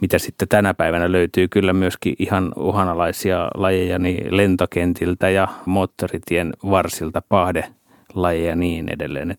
mitä 0.00 0.18
sitten 0.18 0.48
tänä 0.48 0.74
päivänä 0.74 1.12
löytyy 1.12 1.48
kyllä 1.48 1.72
myöskin 1.72 2.14
ihan 2.18 2.52
uhanalaisia 2.56 3.48
lajeja 3.54 3.98
niin 3.98 4.36
lentokentiltä 4.36 5.30
ja 5.30 5.48
moottoritien 5.66 6.52
varsilta 6.70 7.22
pahdelajeja 7.28 8.48
ja 8.48 8.56
niin 8.56 8.88
edelleen. 8.88 9.36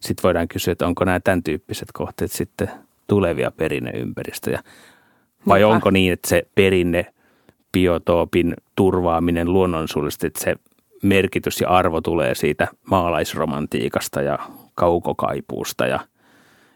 Sitten 0.00 0.22
voidaan 0.22 0.48
kysyä, 0.48 0.72
että 0.72 0.86
onko 0.86 1.04
nämä 1.04 1.20
tämän 1.20 1.42
tyyppiset 1.42 1.88
kohteet 1.92 2.32
sitten 2.32 2.70
tulevia 3.10 3.50
perinneympäristöjä. 3.50 4.62
Vai 5.48 5.58
Niinpä. 5.58 5.74
onko 5.74 5.90
niin, 5.90 6.12
että 6.12 6.28
se 6.28 6.46
perinne 6.54 7.06
biotoopin 7.72 8.54
turvaaminen 8.76 9.52
luonnonsuullisesti, 9.52 10.26
että 10.26 10.40
se 10.40 10.56
merkitys 11.02 11.60
ja 11.60 11.68
arvo 11.68 12.00
tulee 12.00 12.34
siitä 12.34 12.68
maalaisromantiikasta 12.90 14.22
ja 14.22 14.38
kaukokaipuusta 14.74 15.86
ja 15.86 16.00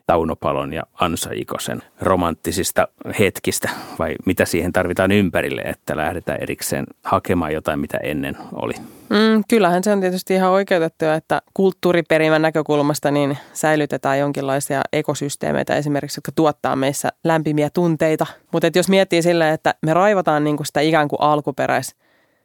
Taunopalon 0.06 0.72
ja 0.72 0.82
Ansa 1.00 1.30
Ikosen 1.32 1.82
romanttisista 2.00 2.88
hetkistä 3.18 3.70
vai 3.98 4.14
mitä 4.26 4.44
siihen 4.44 4.72
tarvitaan 4.72 5.12
ympärille, 5.12 5.62
että 5.62 5.96
lähdetään 5.96 6.42
erikseen 6.42 6.86
hakemaan 7.02 7.52
jotain, 7.52 7.80
mitä 7.80 7.98
ennen 7.98 8.36
oli? 8.52 8.74
Mm, 9.10 9.44
kyllähän 9.48 9.84
se 9.84 9.92
on 9.92 10.00
tietysti 10.00 10.34
ihan 10.34 10.50
oikeutettua, 10.50 11.14
että 11.14 11.42
kulttuuriperimän 11.54 12.42
näkökulmasta 12.42 13.10
niin 13.10 13.38
säilytetään 13.52 14.18
jonkinlaisia 14.18 14.80
ekosysteemeitä 14.92 15.76
esimerkiksi, 15.76 16.18
jotka 16.18 16.32
tuottaa 16.32 16.76
meissä 16.76 17.08
lämpimiä 17.24 17.70
tunteita. 17.70 18.26
Mutta 18.52 18.68
jos 18.74 18.88
miettii 18.88 19.22
silleen, 19.22 19.54
että 19.54 19.74
me 19.82 19.94
raivataan 19.94 20.44
niin 20.44 20.56
kuin 20.56 20.66
sitä 20.66 20.80
ikään 20.80 21.08
kuin 21.08 21.20
alkuperäis 21.20 21.96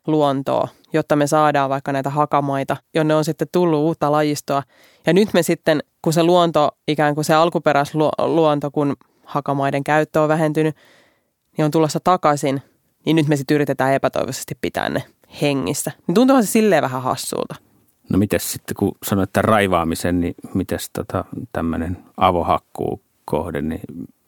luontoa, 0.08 0.68
jotta 0.94 1.16
me 1.16 1.28
saadaan 1.28 1.70
vaikka 1.70 1.92
näitä 1.92 2.10
hakamaita, 2.10 2.78
jonne 2.96 3.16
on 3.16 3.26
sitten 3.26 3.48
tullut 3.52 3.80
uutta 3.80 4.12
lajistoa. 4.12 4.64
Ja 5.06 5.14
nyt 5.14 5.34
me 5.34 5.44
sitten, 5.44 5.84
kun 6.02 6.14
se 6.14 6.24
luonto, 6.24 6.72
ikään 6.88 7.16
kuin 7.16 7.26
se 7.26 7.34
alkuperäisluonto, 7.34 8.72
kun 8.72 8.96
hakamaiden 9.26 9.84
käyttö 9.84 10.22
on 10.22 10.30
vähentynyt, 10.30 10.76
niin 11.58 11.66
on 11.66 11.72
tulossa 11.72 12.00
takaisin, 12.04 12.62
niin 13.06 13.16
nyt 13.16 13.28
me 13.28 13.36
sitten 13.36 13.56
yritetään 13.56 13.94
epätoivoisesti 13.94 14.58
pitää 14.62 14.90
ne 14.90 15.04
hengissä. 15.42 15.92
Niin 16.08 16.16
tuntuu 16.16 16.42
se 16.42 16.48
silleen 16.48 16.84
vähän 16.84 17.02
hassulta. 17.02 17.56
No 18.10 18.20
miten 18.20 18.40
sitten, 18.40 18.76
kun 18.76 18.92
sanoit 19.06 19.34
tämän 19.34 19.44
raivaamisen, 19.44 20.20
niin 20.20 20.36
miten 20.54 20.80
tota, 20.94 21.26
tämmöinen 21.54 21.98
avohakkuu 22.18 23.02
kohde, 23.26 23.62
niin 23.62 23.82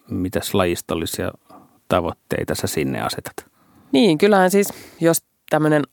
mitäs 0.10 0.54
lajistollisia 0.54 1.32
tavoitteita 1.88 2.56
sä 2.56 2.68
sinne 2.68 3.02
asetat? 3.02 3.34
Niin, 3.92 4.18
kyllähän 4.18 4.52
siis, 4.52 4.74
jos 5.02 5.24
tämmöinen 5.52 5.84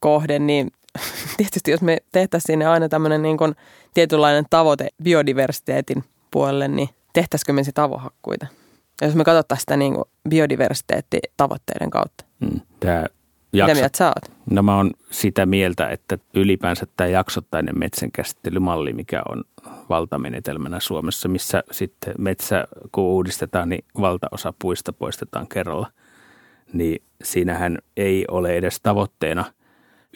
kohde, 0.00 0.38
niin 0.38 0.70
tietysti 1.36 1.70
jos 1.70 1.82
me 1.82 1.98
tehtäisiin 2.12 2.46
sinne 2.46 2.66
aina 2.66 2.88
tämmöinen 2.88 3.22
niin 3.22 3.36
kuin 3.36 3.54
tietynlainen 3.94 4.44
tavoite 4.50 4.88
biodiversiteetin 5.02 6.04
puolelle, 6.30 6.68
niin 6.68 6.88
tehtäisikö 7.12 7.52
me 7.52 7.64
sitten 7.64 7.84
avohakkuita? 7.84 8.46
Jos 9.02 9.14
me 9.14 9.24
katsottaisiin 9.24 9.62
sitä 9.62 9.76
niin 9.76 9.94
kuin 9.94 10.04
biodiversiteettitavoitteiden 10.28 11.90
kautta. 11.90 12.24
Mm. 12.40 12.60
Tämä 12.80 13.04
Jakso... 13.52 13.70
Mitä 13.70 13.80
mieltä 13.80 13.98
sä 13.98 14.06
oot? 14.06 14.38
No 14.50 14.62
mä 14.62 14.76
oon 14.76 14.90
sitä 15.10 15.46
mieltä, 15.46 15.88
että 15.88 16.18
ylipäänsä 16.34 16.86
tämä 16.96 17.08
jaksottainen 17.08 17.78
metsänkäsittelymalli, 17.78 18.92
mikä 18.92 19.22
on 19.28 19.44
valtamenetelmänä 19.88 20.80
Suomessa, 20.80 21.28
missä 21.28 21.62
sitten 21.70 22.14
metsä 22.18 22.64
kun 22.92 23.04
uudistetaan, 23.04 23.68
niin 23.68 23.84
valtaosa 24.00 24.54
puista 24.58 24.92
poistetaan 24.92 25.48
kerralla. 25.48 25.90
Niin 26.72 27.02
siinähän 27.22 27.78
ei 27.96 28.24
ole 28.28 28.56
edes 28.56 28.80
tavoitteena 28.80 29.44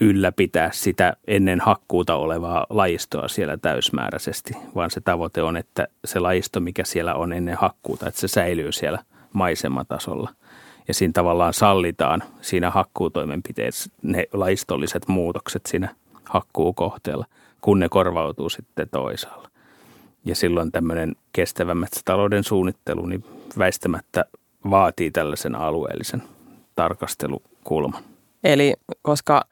ylläpitää 0.01 0.71
sitä 0.73 1.17
ennen 1.27 1.61
hakkuuta 1.61 2.15
olevaa 2.15 2.67
lajistoa 2.71 3.29
siellä 3.29 3.57
täysmääräisesti, 3.57 4.55
vaan 4.75 4.91
se 4.91 5.01
tavoite 5.01 5.43
on, 5.43 5.57
että 5.57 5.88
se 6.05 6.21
lajisto, 6.21 6.61
mikä 6.61 6.85
siellä 6.85 7.15
on 7.15 7.33
ennen 7.33 7.57
hakkuuta, 7.57 8.09
että 8.09 8.21
se 8.21 8.29
säilyy 8.29 8.73
siellä 8.73 8.99
maisematasolla– 9.33 10.31
ja 10.88 10.95
siinä 10.95 11.12
tavallaan 11.12 11.55
sallitaan 11.55 12.23
siinä 12.41 12.71
hakkuutoimenpiteessä 12.71 13.91
ne 14.03 14.27
laistolliset 14.33 15.09
muutokset 15.09 15.67
siinä 15.67 15.95
hakkuukohteella, 16.25 17.27
kun 17.61 17.81
ne 17.81 17.88
korvautuu 17.88 18.49
sitten 18.49 18.88
toisaalla. 18.88 19.49
Ja 20.25 20.35
silloin 20.35 20.73
tämmöinen 20.73 21.17
kestävän 21.33 21.77
metsätalouden 21.77 22.45
suunnittelu 22.45 23.07
niin 23.07 23.25
väistämättä 23.59 24.25
vaatii 24.71 25.11
tällaisen 25.11 25.55
alueellisen 25.55 26.23
tarkastelukulman. 26.75 28.03
Eli 28.45 28.75
koska 29.03 29.43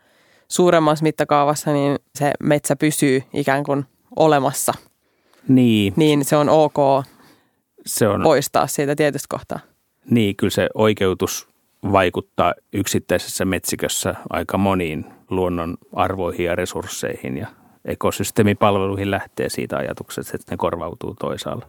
suuremmassa 0.49 1.03
mittakaavassa 1.03 1.73
niin 1.73 1.99
se 2.15 2.33
metsä 2.43 2.77
pysyy 2.77 3.23
ikään 3.33 3.65
kuin 3.65 3.85
olemassa, 4.17 4.75
niin, 5.49 5.93
niin 5.97 6.25
se 6.25 6.37
on 6.37 6.49
ok 6.49 7.05
se 7.87 8.09
on, 8.09 8.23
poistaa 8.23 8.67
siitä 8.67 8.97
tietystä 8.97 9.27
kohtaa. 9.29 9.59
Niin, 10.11 10.37
kyllä 10.37 10.51
se 10.51 10.69
oikeutus 10.75 11.49
vaikuttaa 11.93 12.55
yksittäisessä 12.73 13.45
metsikössä 13.45 14.15
aika 14.31 14.59
moniin 14.59 15.07
luonnon 15.31 15.77
arvoihin 15.93 16.47
ja 16.47 16.55
resursseihin 16.55 17.37
ja 17.37 17.47
ekosysteemipalveluihin 17.85 19.11
lähtee 19.11 19.49
siitä 19.49 19.77
ajatuksesta, 19.77 20.33
että 20.35 20.53
ne 20.53 20.57
korvautuu 20.57 21.15
toisaalla. 21.15 21.67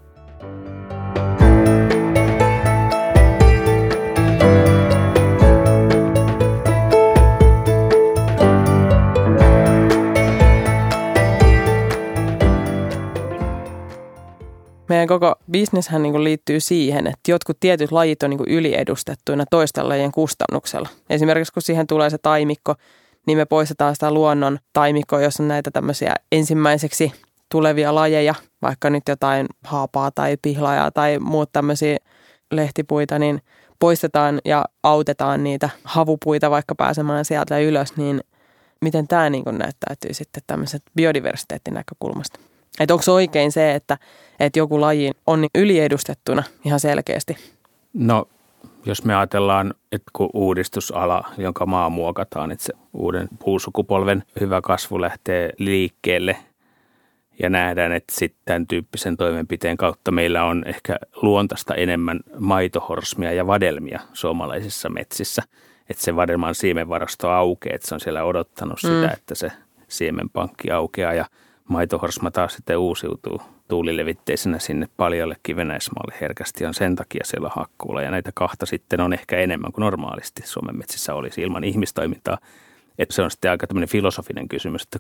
Meidän 14.91 15.08
koko 15.08 15.36
bisneshän 15.51 16.04
niin 16.04 16.23
liittyy 16.23 16.60
siihen, 16.60 17.08
että 17.08 17.32
jotkut 17.32 17.60
tietyt 17.60 17.91
lajit 17.91 18.23
on 18.23 18.30
niin 18.30 18.39
yliedustettuina 18.47 19.45
toisten 19.49 19.89
lajien 19.89 20.12
kustannuksella. 20.12 20.89
Esimerkiksi 21.10 21.54
kun 21.54 21.62
siihen 21.62 21.88
tulee 21.88 22.10
se 22.10 22.17
taimikko, 22.17 22.75
niin 23.27 23.38
me 23.38 23.45
poistetaan 23.45 23.95
sitä 23.95 24.12
luonnon 24.12 24.60
taimikkoa, 24.73 25.21
jos 25.21 25.39
on 25.39 25.47
näitä 25.47 25.71
tämmöisiä 25.71 26.13
ensimmäiseksi 26.32 27.13
tulevia 27.51 27.95
lajeja, 27.95 28.36
vaikka 28.62 28.89
nyt 28.89 29.04
jotain 29.08 29.47
haapaa 29.63 30.12
tai 30.12 30.38
pihlajaa 30.41 30.91
tai 30.91 31.19
muut 31.19 31.49
tämmöisiä 31.54 31.97
lehtipuita, 32.51 33.19
niin 33.19 33.41
poistetaan 33.80 34.41
ja 34.45 34.65
autetaan 34.84 35.43
niitä 35.43 35.69
havupuita 35.84 36.51
vaikka 36.51 36.75
pääsemään 36.75 37.25
sieltä 37.25 37.60
ylös, 37.60 37.97
niin 37.97 38.21
miten 38.82 39.08
tämä 39.08 39.30
niin 39.30 39.43
näyttäytyy 39.51 40.13
sitten 40.13 40.43
tämmöiset 40.47 40.82
biodiversiteetin 40.95 41.73
näkökulmasta? 41.73 42.51
Että 42.79 42.93
onko 42.93 43.13
oikein 43.13 43.51
se, 43.51 43.75
että, 43.75 43.97
että 44.39 44.60
joku 44.60 44.81
laji 44.81 45.12
on 45.27 45.47
yliedustettuna 45.55 46.43
ihan 46.65 46.79
selkeästi? 46.79 47.38
No 47.93 48.27
jos 48.86 49.05
me 49.05 49.15
ajatellaan, 49.15 49.73
että 49.91 50.12
kun 50.13 50.29
uudistusala, 50.34 51.23
jonka 51.38 51.65
maa 51.65 51.89
muokataan, 51.89 52.51
että 52.51 52.65
se 52.65 52.73
uuden 52.93 53.27
puusukupolven 53.39 54.23
hyvä 54.39 54.62
kasvu 54.62 55.01
lähtee 55.01 55.53
liikkeelle 55.57 56.38
ja 57.39 57.49
nähdään, 57.49 57.91
että 57.91 58.13
sitten 58.15 58.41
tämän 58.45 58.67
tyyppisen 58.67 59.17
toimenpiteen 59.17 59.77
kautta 59.77 60.12
meillä 60.12 60.43
on 60.43 60.63
ehkä 60.67 60.97
luontaista 61.21 61.75
enemmän 61.75 62.19
maitohorsmia 62.39 63.34
ja 63.34 63.47
vadelmia 63.47 63.99
suomalaisissa 64.13 64.89
metsissä. 64.89 65.43
Että 65.89 66.03
se 66.03 66.15
vadelman 66.15 66.55
siemenvarasto 66.55 67.29
aukeaa, 67.29 67.75
että 67.75 67.88
se 67.88 67.95
on 67.95 67.99
siellä 67.99 68.23
odottanut 68.23 68.79
mm. 68.84 68.89
sitä, 68.89 69.12
että 69.13 69.36
se 69.36 69.51
siemenpankki 69.88 70.71
aukeaa 70.71 71.13
ja– 71.13 71.25
maitohorsma 71.71 72.31
taas 72.31 72.53
sitten 72.53 72.77
uusiutuu 72.77 73.41
tuulilevitteisenä 73.67 74.60
sinne 74.60 74.88
paljollekin 74.97 75.55
Venäismaalle 75.55 76.15
herkästi 76.21 76.65
on 76.65 76.73
sen 76.73 76.95
takia 76.95 77.23
siellä 77.23 77.49
hakkuulla. 77.55 78.01
Ja 78.01 78.12
näitä 78.12 78.31
kahta 78.34 78.65
sitten 78.65 79.01
on 79.01 79.13
ehkä 79.13 79.38
enemmän 79.38 79.71
kuin 79.71 79.84
normaalisti 79.84 80.41
Suomen 80.45 80.77
metsissä 80.77 81.13
olisi 81.13 81.41
ilman 81.41 81.63
ihmistoimintaa. 81.63 82.38
Että 82.97 83.15
se 83.15 83.21
on 83.21 83.31
sitten 83.31 83.51
aika 83.51 83.67
tämmöinen 83.67 83.89
filosofinen 83.89 84.49
kysymys, 84.49 84.84
että 84.84 84.99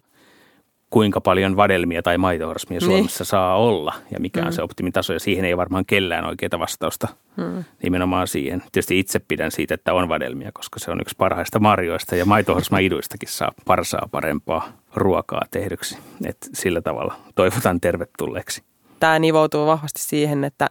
kuinka 0.91 1.21
paljon 1.21 1.55
vadelmia 1.55 2.01
tai 2.01 2.17
maitohorsmia 2.17 2.79
niin. 2.79 2.89
Suomessa 2.89 3.25
saa 3.25 3.55
olla 3.55 3.93
ja 4.11 4.19
mikä 4.19 4.41
mm. 4.41 4.47
on 4.47 4.53
se 4.53 4.61
optimitaso. 4.61 5.13
Ja 5.13 5.19
siihen 5.19 5.45
ei 5.45 5.57
varmaan 5.57 5.85
kellään 5.85 6.25
oikeita 6.25 6.59
vastausta 6.59 7.07
mm. 7.37 7.63
nimenomaan 7.83 8.27
siihen. 8.27 8.63
Tietysti 8.71 8.99
itse 8.99 9.19
pidän 9.19 9.51
siitä, 9.51 9.73
että 9.73 9.93
on 9.93 10.09
vadelmia, 10.09 10.51
koska 10.53 10.79
se 10.79 10.91
on 10.91 11.01
yksi 11.01 11.15
parhaista 11.17 11.59
marjoista 11.59 12.15
ja 12.15 12.25
maitohorsma-iduistakin 12.25 13.29
saa 13.29 13.51
parsaa 13.65 14.07
parempaa 14.11 14.71
ruokaa 14.95 15.41
tehdyksi. 15.51 15.97
Et 16.25 16.49
sillä 16.53 16.81
tavalla 16.81 17.15
toivotan 17.35 17.81
tervetulleeksi. 17.81 18.63
Tämä 18.99 19.19
nivoutuu 19.19 19.65
vahvasti 19.67 20.01
siihen, 20.01 20.43
että 20.43 20.69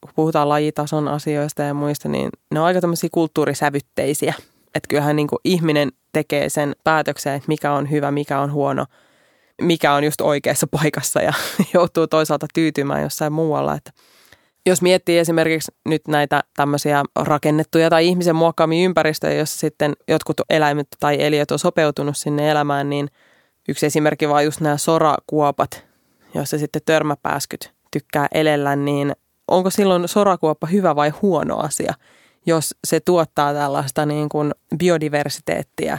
kun 0.00 0.10
puhutaan 0.16 0.48
lajitason 0.48 1.08
asioista 1.08 1.62
ja 1.62 1.74
muista, 1.74 2.08
niin 2.08 2.30
ne 2.50 2.60
on 2.60 2.66
aika 2.66 2.80
tämmöisiä 2.80 3.10
kulttuurisävytteisiä. 3.12 4.34
Että 4.74 4.88
kyllähän 4.88 5.16
niin 5.16 5.28
ihminen 5.44 5.92
tekee 6.12 6.48
sen 6.48 6.76
päätöksen, 6.84 7.34
että 7.34 7.48
mikä 7.48 7.72
on 7.72 7.90
hyvä, 7.90 8.10
mikä 8.10 8.40
on 8.40 8.52
huono– 8.52 8.86
mikä 9.62 9.92
on 9.92 10.04
just 10.04 10.20
oikeassa 10.20 10.66
paikassa 10.66 11.22
ja 11.22 11.32
joutuu 11.74 12.06
toisaalta 12.06 12.46
tyytymään 12.54 13.02
jossain 13.02 13.32
muualla. 13.32 13.74
Että 13.74 13.90
jos 14.66 14.82
miettii 14.82 15.18
esimerkiksi 15.18 15.72
nyt 15.88 16.08
näitä 16.08 16.44
tämmöisiä 16.56 17.02
rakennettuja 17.20 17.90
tai 17.90 18.06
ihmisen 18.06 18.36
muokkaamia 18.36 18.84
ympäristöjä, 18.84 19.34
jossa 19.38 19.58
sitten 19.58 19.92
jotkut 20.08 20.40
eläimet 20.50 20.86
tai 21.00 21.22
eliöt 21.22 21.50
on 21.50 21.58
sopeutunut 21.58 22.16
sinne 22.16 22.50
elämään, 22.50 22.90
niin 22.90 23.08
yksi 23.68 23.86
esimerkki 23.86 24.28
vaan 24.28 24.44
just 24.44 24.60
nämä 24.60 24.76
sorakuopat, 24.76 25.86
joissa 26.34 26.58
sitten 26.58 26.82
törmäpääskyt 26.86 27.72
tykkää 27.90 28.26
elellä, 28.34 28.76
niin 28.76 29.12
onko 29.48 29.70
silloin 29.70 30.08
sorakuoppa 30.08 30.66
hyvä 30.66 30.96
vai 30.96 31.10
huono 31.22 31.56
asia, 31.56 31.94
jos 32.46 32.74
se 32.84 33.00
tuottaa 33.00 33.54
tällaista 33.54 34.06
niin 34.06 34.28
kuin 34.28 34.54
biodiversiteettiä 34.78 35.98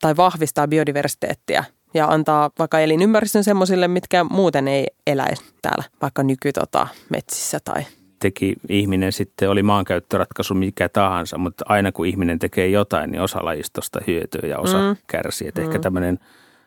tai 0.00 0.16
vahvistaa 0.16 0.68
biodiversiteettiä 0.68 1.64
ja 1.94 2.06
antaa 2.06 2.50
vaikka 2.58 2.80
elinympäristön 2.80 3.44
semmoisille, 3.44 3.88
mitkä 3.88 4.24
muuten 4.24 4.68
ei 4.68 4.86
eläisi 5.06 5.44
täällä, 5.62 5.84
vaikka 6.02 6.22
nykytota 6.22 6.86
metsissä 7.10 7.58
tai 7.64 7.82
teki 8.18 8.56
ihminen 8.68 9.12
sitten, 9.12 9.50
oli 9.50 9.62
maankäyttöratkaisu 9.62 10.54
mikä 10.54 10.88
tahansa, 10.88 11.38
mutta 11.38 11.64
aina 11.68 11.92
kun 11.92 12.06
ihminen 12.06 12.38
tekee 12.38 12.68
jotain, 12.68 13.10
niin 13.10 13.22
osa 13.22 13.44
lajistosta 13.44 14.00
hyötyy 14.06 14.50
ja 14.50 14.58
osa 14.58 14.78
mm. 14.78 14.96
kärsii. 15.06 15.48
Että 15.48 15.60
mm. 15.60 15.66
ehkä 15.66 15.78
tämmöinen 15.78 16.18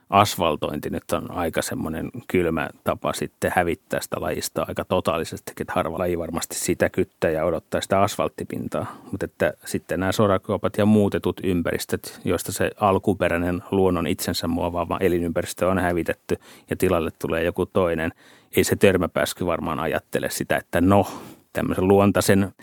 asfaltointi 0.10 0.90
nyt 0.90 1.12
on 1.14 1.32
aika 1.32 1.62
semmoinen 1.62 2.12
kylmä 2.28 2.70
tapa 2.84 3.14
sitten 3.14 3.52
hävittää 3.56 4.02
sitä 4.02 4.22
lajista 4.22 4.66
aika 4.68 4.86
totaalisesti, 4.86 5.52
että 5.62 5.74
harva 5.76 6.00
laji 6.00 6.20
varmasti 6.20 6.56
sitä 6.56 6.90
kyttää 6.90 7.32
ja 7.32 7.46
odottaa 7.46 7.82
sitä 7.82 8.02
asfalttipintaa. 8.02 9.02
Mutta 9.12 9.26
että 9.26 9.54
sitten 9.66 10.00
nämä 10.00 10.12
sorakuopat 10.12 10.78
ja 10.78 10.86
muutetut 10.86 11.40
ympäristöt, 11.44 12.22
joista 12.24 12.52
se 12.52 12.72
alkuperäinen 12.80 13.64
luonnon 13.72 14.08
itsensä 14.08 14.48
muovaava 14.48 14.98
elinympäristö 15.00 15.68
on 15.68 15.80
hävitetty 15.80 16.38
ja 16.70 16.76
tilalle 16.76 17.12
tulee 17.20 17.44
joku 17.44 17.66
toinen, 17.66 18.12
ei 18.56 18.64
se 18.64 18.76
törmäpääsky 18.76 19.46
varmaan 19.46 19.80
ajattele 19.80 20.30
sitä, 20.30 20.58
että 20.58 20.82
no, 20.82 21.08
tämmöisen 21.54 21.88
luontaisen 21.88 22.54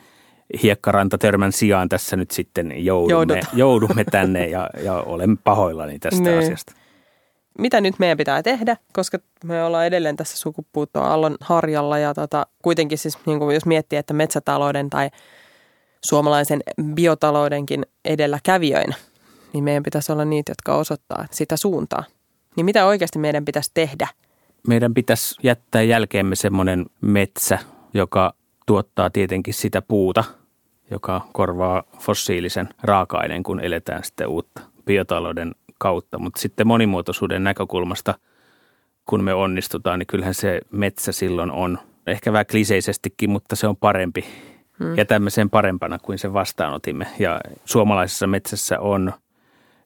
hiekkarantatörmän 0.62 1.52
sijaan 1.52 1.88
tässä 1.88 2.16
nyt 2.16 2.30
sitten 2.30 2.84
joudumme, 2.84 3.40
joudumme 3.52 4.04
tänne 4.04 4.48
ja, 4.48 4.70
ja 4.84 4.94
olen 4.94 5.38
pahoillani 5.38 5.98
tästä 5.98 6.22
ne. 6.22 6.38
asiasta 6.38 6.81
mitä 7.58 7.80
nyt 7.80 7.98
meidän 7.98 8.18
pitää 8.18 8.42
tehdä, 8.42 8.76
koska 8.92 9.18
me 9.44 9.64
ollaan 9.64 9.86
edelleen 9.86 10.16
tässä 10.16 10.36
sukupuuttoaallon 10.36 11.36
harjalla 11.40 11.98
ja 11.98 12.14
tota, 12.14 12.46
kuitenkin 12.62 12.98
siis 12.98 13.18
niin 13.26 13.38
kuin 13.38 13.54
jos 13.54 13.66
miettii, 13.66 13.98
että 13.98 14.14
metsätalouden 14.14 14.90
tai 14.90 15.10
suomalaisen 16.04 16.60
biotaloudenkin 16.94 17.86
edelläkävijöinä, 18.04 18.94
niin 19.52 19.64
meidän 19.64 19.82
pitäisi 19.82 20.12
olla 20.12 20.24
niitä, 20.24 20.50
jotka 20.50 20.76
osoittaa 20.76 21.26
sitä 21.30 21.56
suuntaa. 21.56 22.04
Niin 22.56 22.64
mitä 22.64 22.86
oikeasti 22.86 23.18
meidän 23.18 23.44
pitäisi 23.44 23.70
tehdä? 23.74 24.08
Meidän 24.68 24.94
pitäisi 24.94 25.34
jättää 25.42 25.82
jälkeemme 25.82 26.36
semmoinen 26.36 26.86
metsä, 27.00 27.58
joka 27.94 28.34
tuottaa 28.66 29.10
tietenkin 29.10 29.54
sitä 29.54 29.82
puuta, 29.82 30.24
joka 30.90 31.28
korvaa 31.32 31.82
fossiilisen 31.98 32.68
raaka-aineen, 32.82 33.42
kun 33.42 33.60
eletään 33.60 34.04
sitten 34.04 34.28
uutta 34.28 34.60
biotalouden 34.84 35.54
kautta, 35.82 36.18
mutta 36.18 36.40
sitten 36.40 36.66
monimuotoisuuden 36.66 37.44
näkökulmasta, 37.44 38.14
kun 39.06 39.24
me 39.24 39.34
onnistutaan, 39.34 39.98
niin 39.98 40.06
kyllähän 40.06 40.34
se 40.34 40.60
metsä 40.70 41.12
silloin 41.12 41.50
on 41.50 41.78
ehkä 42.06 42.32
vähän 42.32 42.46
kliseisestikin, 42.50 43.30
mutta 43.30 43.56
se 43.56 43.66
on 43.66 43.76
parempi 43.76 44.24
hmm. 44.78 44.96
ja 44.96 45.04
tämmöisen 45.04 45.50
parempana 45.50 45.98
kuin 45.98 46.18
sen 46.18 46.32
vastaanotimme. 46.32 47.06
Ja 47.18 47.40
suomalaisessa 47.64 48.26
metsässä 48.26 48.80
on 48.80 49.12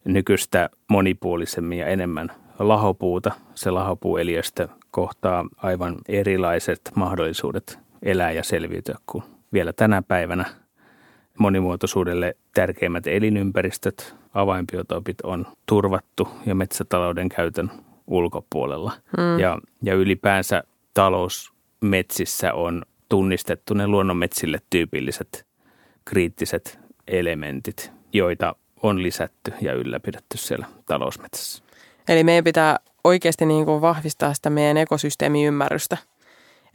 nykyistä 0.04 0.70
monipuolisemmin 0.88 1.78
ja 1.78 1.86
enemmän 1.86 2.32
lahopuuta. 2.58 3.30
Se 3.54 3.70
lahopuueliöstö 3.70 4.68
kohtaa 4.90 5.44
aivan 5.56 5.96
erilaiset 6.08 6.80
mahdollisuudet 6.94 7.78
elää 8.02 8.32
ja 8.32 8.44
selviytyä 8.44 8.98
kuin 9.06 9.24
vielä 9.52 9.72
tänä 9.72 10.02
päivänä. 10.02 10.44
Monimuotoisuudelle 11.38 12.36
tärkeimmät 12.54 13.06
elinympäristöt, 13.06 14.14
avainbiotopit 14.36 15.20
on 15.20 15.46
turvattu 15.66 16.28
ja 16.46 16.54
metsätalouden 16.54 17.28
käytön 17.28 17.70
ulkopuolella. 18.06 18.92
Hmm. 19.16 19.38
Ja, 19.38 19.58
ja 19.82 19.94
ylipäänsä 19.94 20.62
talousmetsissä 20.94 22.52
on 22.52 22.82
tunnistettu 23.08 23.74
ne 23.74 23.86
luonnonmetsille 23.86 24.58
tyypilliset 24.70 25.46
kriittiset 26.04 26.78
elementit, 27.08 27.92
joita 28.12 28.56
on 28.82 29.02
lisätty 29.02 29.52
ja 29.60 29.72
ylläpidetty 29.72 30.38
siellä 30.38 30.66
talousmetsässä. 30.86 31.62
Eli 32.08 32.24
meidän 32.24 32.44
pitää 32.44 32.78
oikeasti 33.04 33.46
niin 33.46 33.64
kuin 33.64 33.80
vahvistaa 33.80 34.34
sitä 34.34 34.50
meidän 34.50 34.76
ekosysteemiymmärrystä. 34.76 35.96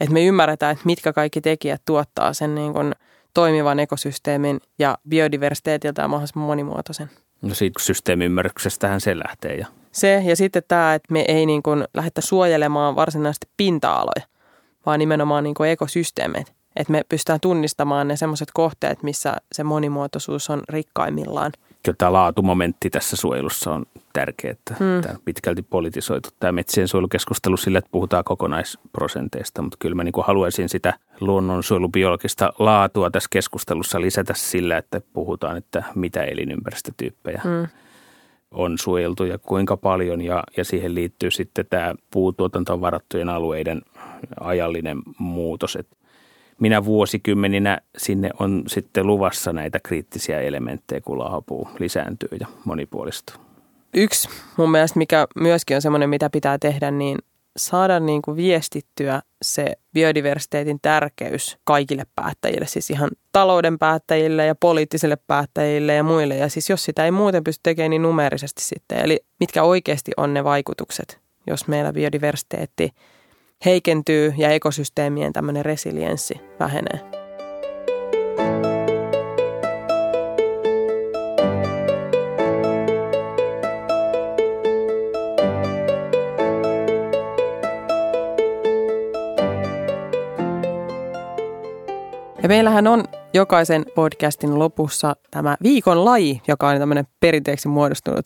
Että 0.00 0.12
me 0.12 0.24
ymmärretään, 0.24 0.72
että 0.72 0.86
mitkä 0.86 1.12
kaikki 1.12 1.40
tekijät 1.40 1.82
tuottaa 1.84 2.32
sen 2.32 2.54
niin 2.54 2.72
kuin 2.72 2.92
toimivan 3.34 3.80
ekosysteemin 3.80 4.60
ja 4.78 4.98
biodiversiteetiltä 5.08 6.08
mahdollisimman 6.08 6.46
monimuotoisen. 6.46 7.10
No 7.42 7.54
siitä 7.54 7.82
systeemiymmärryksestähän 7.82 9.00
se 9.00 9.18
lähtee. 9.18 9.54
Ja. 9.56 9.66
Se 9.92 10.22
ja 10.24 10.36
sitten 10.36 10.62
tämä, 10.68 10.94
että 10.94 11.12
me 11.12 11.24
ei 11.28 11.46
niin 11.46 11.62
kuin 11.62 11.84
lähdetä 11.94 12.20
suojelemaan 12.20 12.96
varsinaisesti 12.96 13.46
pinta-aloja, 13.56 14.26
vaan 14.86 14.98
nimenomaan 14.98 15.44
niin 15.44 15.54
kuin 15.54 15.70
ekosysteemit. 15.70 16.52
Että 16.76 16.92
me 16.92 17.02
pystytään 17.08 17.40
tunnistamaan 17.40 18.08
ne 18.08 18.16
sellaiset 18.16 18.48
kohteet, 18.54 19.02
missä 19.02 19.36
se 19.52 19.64
monimuotoisuus 19.64 20.50
on 20.50 20.62
rikkaimmillaan. 20.68 21.52
Kyllä 21.82 21.96
tämä 21.98 22.12
laatumomentti 22.12 22.90
tässä 22.90 23.16
suojelussa 23.16 23.72
on 23.72 23.86
tärkeä, 24.12 24.50
että 24.50 24.74
hmm. 24.78 25.02
tämä 25.02 25.14
on 25.14 25.20
pitkälti 25.24 25.62
politisoitu 25.62 26.28
tämä 26.40 26.52
metsien 26.52 26.88
suojelukeskustelu 26.88 27.56
sillä, 27.56 27.78
että 27.78 27.90
puhutaan 27.92 28.24
kokonaisprosenteista, 28.24 29.62
mutta 29.62 29.76
kyllä 29.80 29.94
mä 29.94 30.04
niin 30.04 30.12
kuin 30.12 30.26
haluaisin 30.26 30.68
sitä 30.68 30.94
luonnonsuojelubiologista 31.20 32.52
laatua 32.58 33.10
tässä 33.10 33.28
keskustelussa 33.30 34.00
lisätä 34.00 34.34
sillä, 34.36 34.76
että 34.76 35.00
puhutaan, 35.12 35.56
että 35.56 35.82
mitä 35.94 36.24
elinympäristötyyppejä 36.24 37.40
hmm. 37.44 37.68
on 38.50 38.78
suojeltu 38.78 39.24
ja 39.24 39.38
kuinka 39.38 39.76
paljon 39.76 40.20
ja, 40.20 40.42
ja 40.56 40.64
siihen 40.64 40.94
liittyy 40.94 41.30
sitten 41.30 41.66
tämä 41.70 41.94
puutuotantoon 42.10 42.80
varattujen 42.80 43.28
alueiden 43.28 43.82
ajallinen 44.40 44.98
muutos, 45.18 45.76
että 45.76 45.96
minä 46.62 46.84
vuosikymmeninä 46.84 47.78
sinne 47.98 48.30
on 48.38 48.62
sitten 48.66 49.06
luvassa 49.06 49.52
näitä 49.52 49.80
kriittisiä 49.82 50.40
elementtejä, 50.40 51.00
kun 51.00 51.18
lahopuu 51.18 51.68
lisääntyy 51.78 52.28
ja 52.40 52.46
monipuolistuu. 52.64 53.36
Yksi 53.94 54.28
mun 54.56 54.70
mielestä, 54.70 54.98
mikä 54.98 55.26
myöskin 55.36 55.76
on 55.76 55.82
semmoinen, 55.82 56.10
mitä 56.10 56.30
pitää 56.30 56.58
tehdä, 56.58 56.90
niin 56.90 57.18
saada 57.56 58.00
niin 58.00 58.22
kuin 58.22 58.36
viestittyä 58.36 59.22
se 59.42 59.76
biodiversiteetin 59.94 60.78
tärkeys 60.82 61.58
kaikille 61.64 62.06
päättäjille, 62.16 62.66
siis 62.66 62.90
ihan 62.90 63.10
talouden 63.32 63.78
päättäjille 63.78 64.46
ja 64.46 64.54
poliittisille 64.54 65.16
päättäjille 65.26 65.94
ja 65.94 66.02
muille. 66.02 66.36
Ja 66.36 66.48
siis 66.48 66.70
jos 66.70 66.84
sitä 66.84 67.04
ei 67.04 67.10
muuten 67.10 67.44
pysty 67.44 67.60
tekemään, 67.62 67.90
niin 67.90 68.02
numerisesti 68.02 68.62
sitten. 68.62 68.98
Eli 68.98 69.20
mitkä 69.40 69.62
oikeasti 69.62 70.10
on 70.16 70.34
ne 70.34 70.44
vaikutukset, 70.44 71.20
jos 71.46 71.68
meillä 71.68 71.92
biodiversiteetti 71.92 72.90
heikentyy 73.64 74.34
ja 74.36 74.50
ekosysteemien 74.50 75.32
tämmöinen 75.32 75.64
resilienssi 75.64 76.40
vähenee. 76.60 77.00
Ja 92.42 92.48
meillähän 92.48 92.86
on 92.86 93.04
jokaisen 93.34 93.84
podcastin 93.94 94.58
lopussa 94.58 95.16
tämä 95.30 95.56
viikon 95.62 96.04
laji, 96.04 96.42
joka 96.48 96.68
on 96.68 96.78
tämmöinen 96.78 97.06
perinteeksi 97.20 97.68
muodostunut 97.68 98.24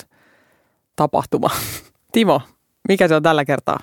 tapahtuma. 0.96 1.50
Timo, 2.12 2.40
mikä 2.88 3.08
se 3.08 3.14
on 3.14 3.22
tällä 3.22 3.44
kertaa? 3.44 3.78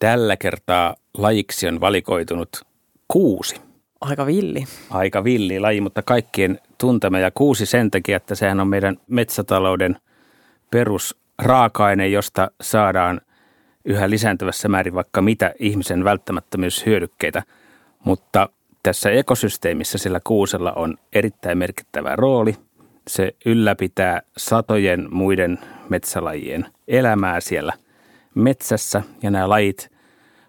Tällä 0.00 0.36
kertaa 0.36 0.96
lajiksi 1.18 1.68
on 1.68 1.80
valikoitunut 1.80 2.48
kuusi. 3.08 3.60
Aika 4.00 4.26
villi. 4.26 4.64
Aika 4.90 5.24
villi 5.24 5.60
laji, 5.60 5.80
mutta 5.80 6.02
kaikkien 6.02 6.60
tuntema 6.78 7.18
ja 7.18 7.30
kuusi 7.30 7.66
sen 7.66 7.90
takia, 7.90 8.16
että 8.16 8.34
sehän 8.34 8.60
on 8.60 8.68
meidän 8.68 8.96
metsätalouden 9.06 9.96
perusraaka-aine, 10.70 12.08
josta 12.08 12.50
saadaan 12.60 13.20
yhä 13.84 14.10
lisääntyvässä 14.10 14.68
määrin 14.68 14.94
vaikka 14.94 15.22
mitä 15.22 15.54
ihmisen 15.58 16.04
välttämättömyyshyödykkeitä. 16.04 17.42
Mutta 18.04 18.48
tässä 18.82 19.10
ekosysteemissä 19.10 19.98
sillä 19.98 20.20
kuusella 20.24 20.72
on 20.72 20.96
erittäin 21.12 21.58
merkittävä 21.58 22.16
rooli. 22.16 22.56
Se 23.08 23.34
ylläpitää 23.46 24.22
satojen 24.36 25.08
muiden 25.10 25.58
metsälajien 25.88 26.66
elämää 26.88 27.40
siellä– 27.40 27.72
metsässä 28.34 29.02
ja 29.22 29.30
nämä 29.30 29.48
lajit 29.48 29.89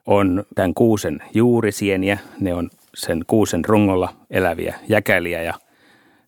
on 0.06 0.44
tämän 0.56 0.74
kuusen 0.74 1.20
juurisieniä. 1.34 2.20
Ne 2.40 2.54
on 2.54 2.70
sen 2.96 3.24
kuusen 3.28 3.66
rungolla 3.66 4.14
eläviä 4.30 4.76
jäkäliä 4.90 5.44
ja 5.44 5.54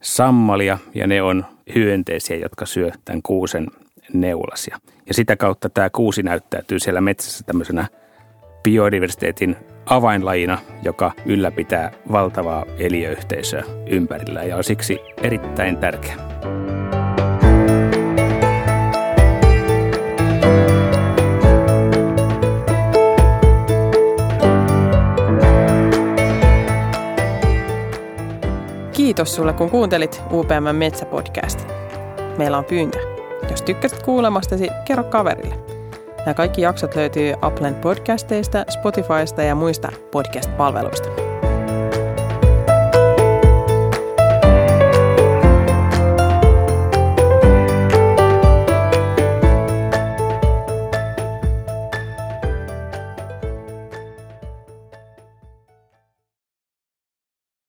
sammalia 0.01 0.77
ja 0.95 1.07
ne 1.07 1.21
on 1.21 1.45
hyönteisiä, 1.75 2.37
jotka 2.37 2.65
syö 2.65 2.91
tämän 3.05 3.21
kuusen 3.21 3.67
neulasia. 4.13 4.79
Ja 5.07 5.13
sitä 5.13 5.35
kautta 5.35 5.69
tämä 5.69 5.89
kuusi 5.89 6.23
näyttäytyy 6.23 6.79
siellä 6.79 7.01
metsässä 7.01 7.43
tämmöisenä 7.43 7.87
biodiversiteetin 8.63 9.55
avainlajina, 9.85 10.57
joka 10.83 11.11
ylläpitää 11.25 11.91
valtavaa 12.11 12.65
eliöyhteisöä 12.77 13.63
ympärillä 13.89 14.43
ja 14.43 14.57
on 14.57 14.63
siksi 14.63 14.99
erittäin 15.23 15.77
tärkeä. 15.77 16.15
Kiitos 29.13 29.35
sulle, 29.35 29.53
kun 29.53 29.69
kuuntelit 29.69 30.23
UPM 30.31 30.75
Metsäpodcastin. 30.75 31.67
Meillä 32.37 32.57
on 32.57 32.65
pyyntö. 32.65 32.99
Jos 33.51 33.61
tykkäsit 33.61 34.03
kuulemastasi, 34.03 34.67
kerro 34.85 35.03
kaverille. 35.03 35.55
Nämä 36.17 36.33
kaikki 36.33 36.61
jaksot 36.61 36.95
löytyy 36.95 37.33
Applen 37.41 37.75
podcasteista, 37.75 38.65
Spotifysta 38.69 39.43
ja 39.43 39.55
muista 39.55 39.91
podcast-palveluista. 40.11 41.22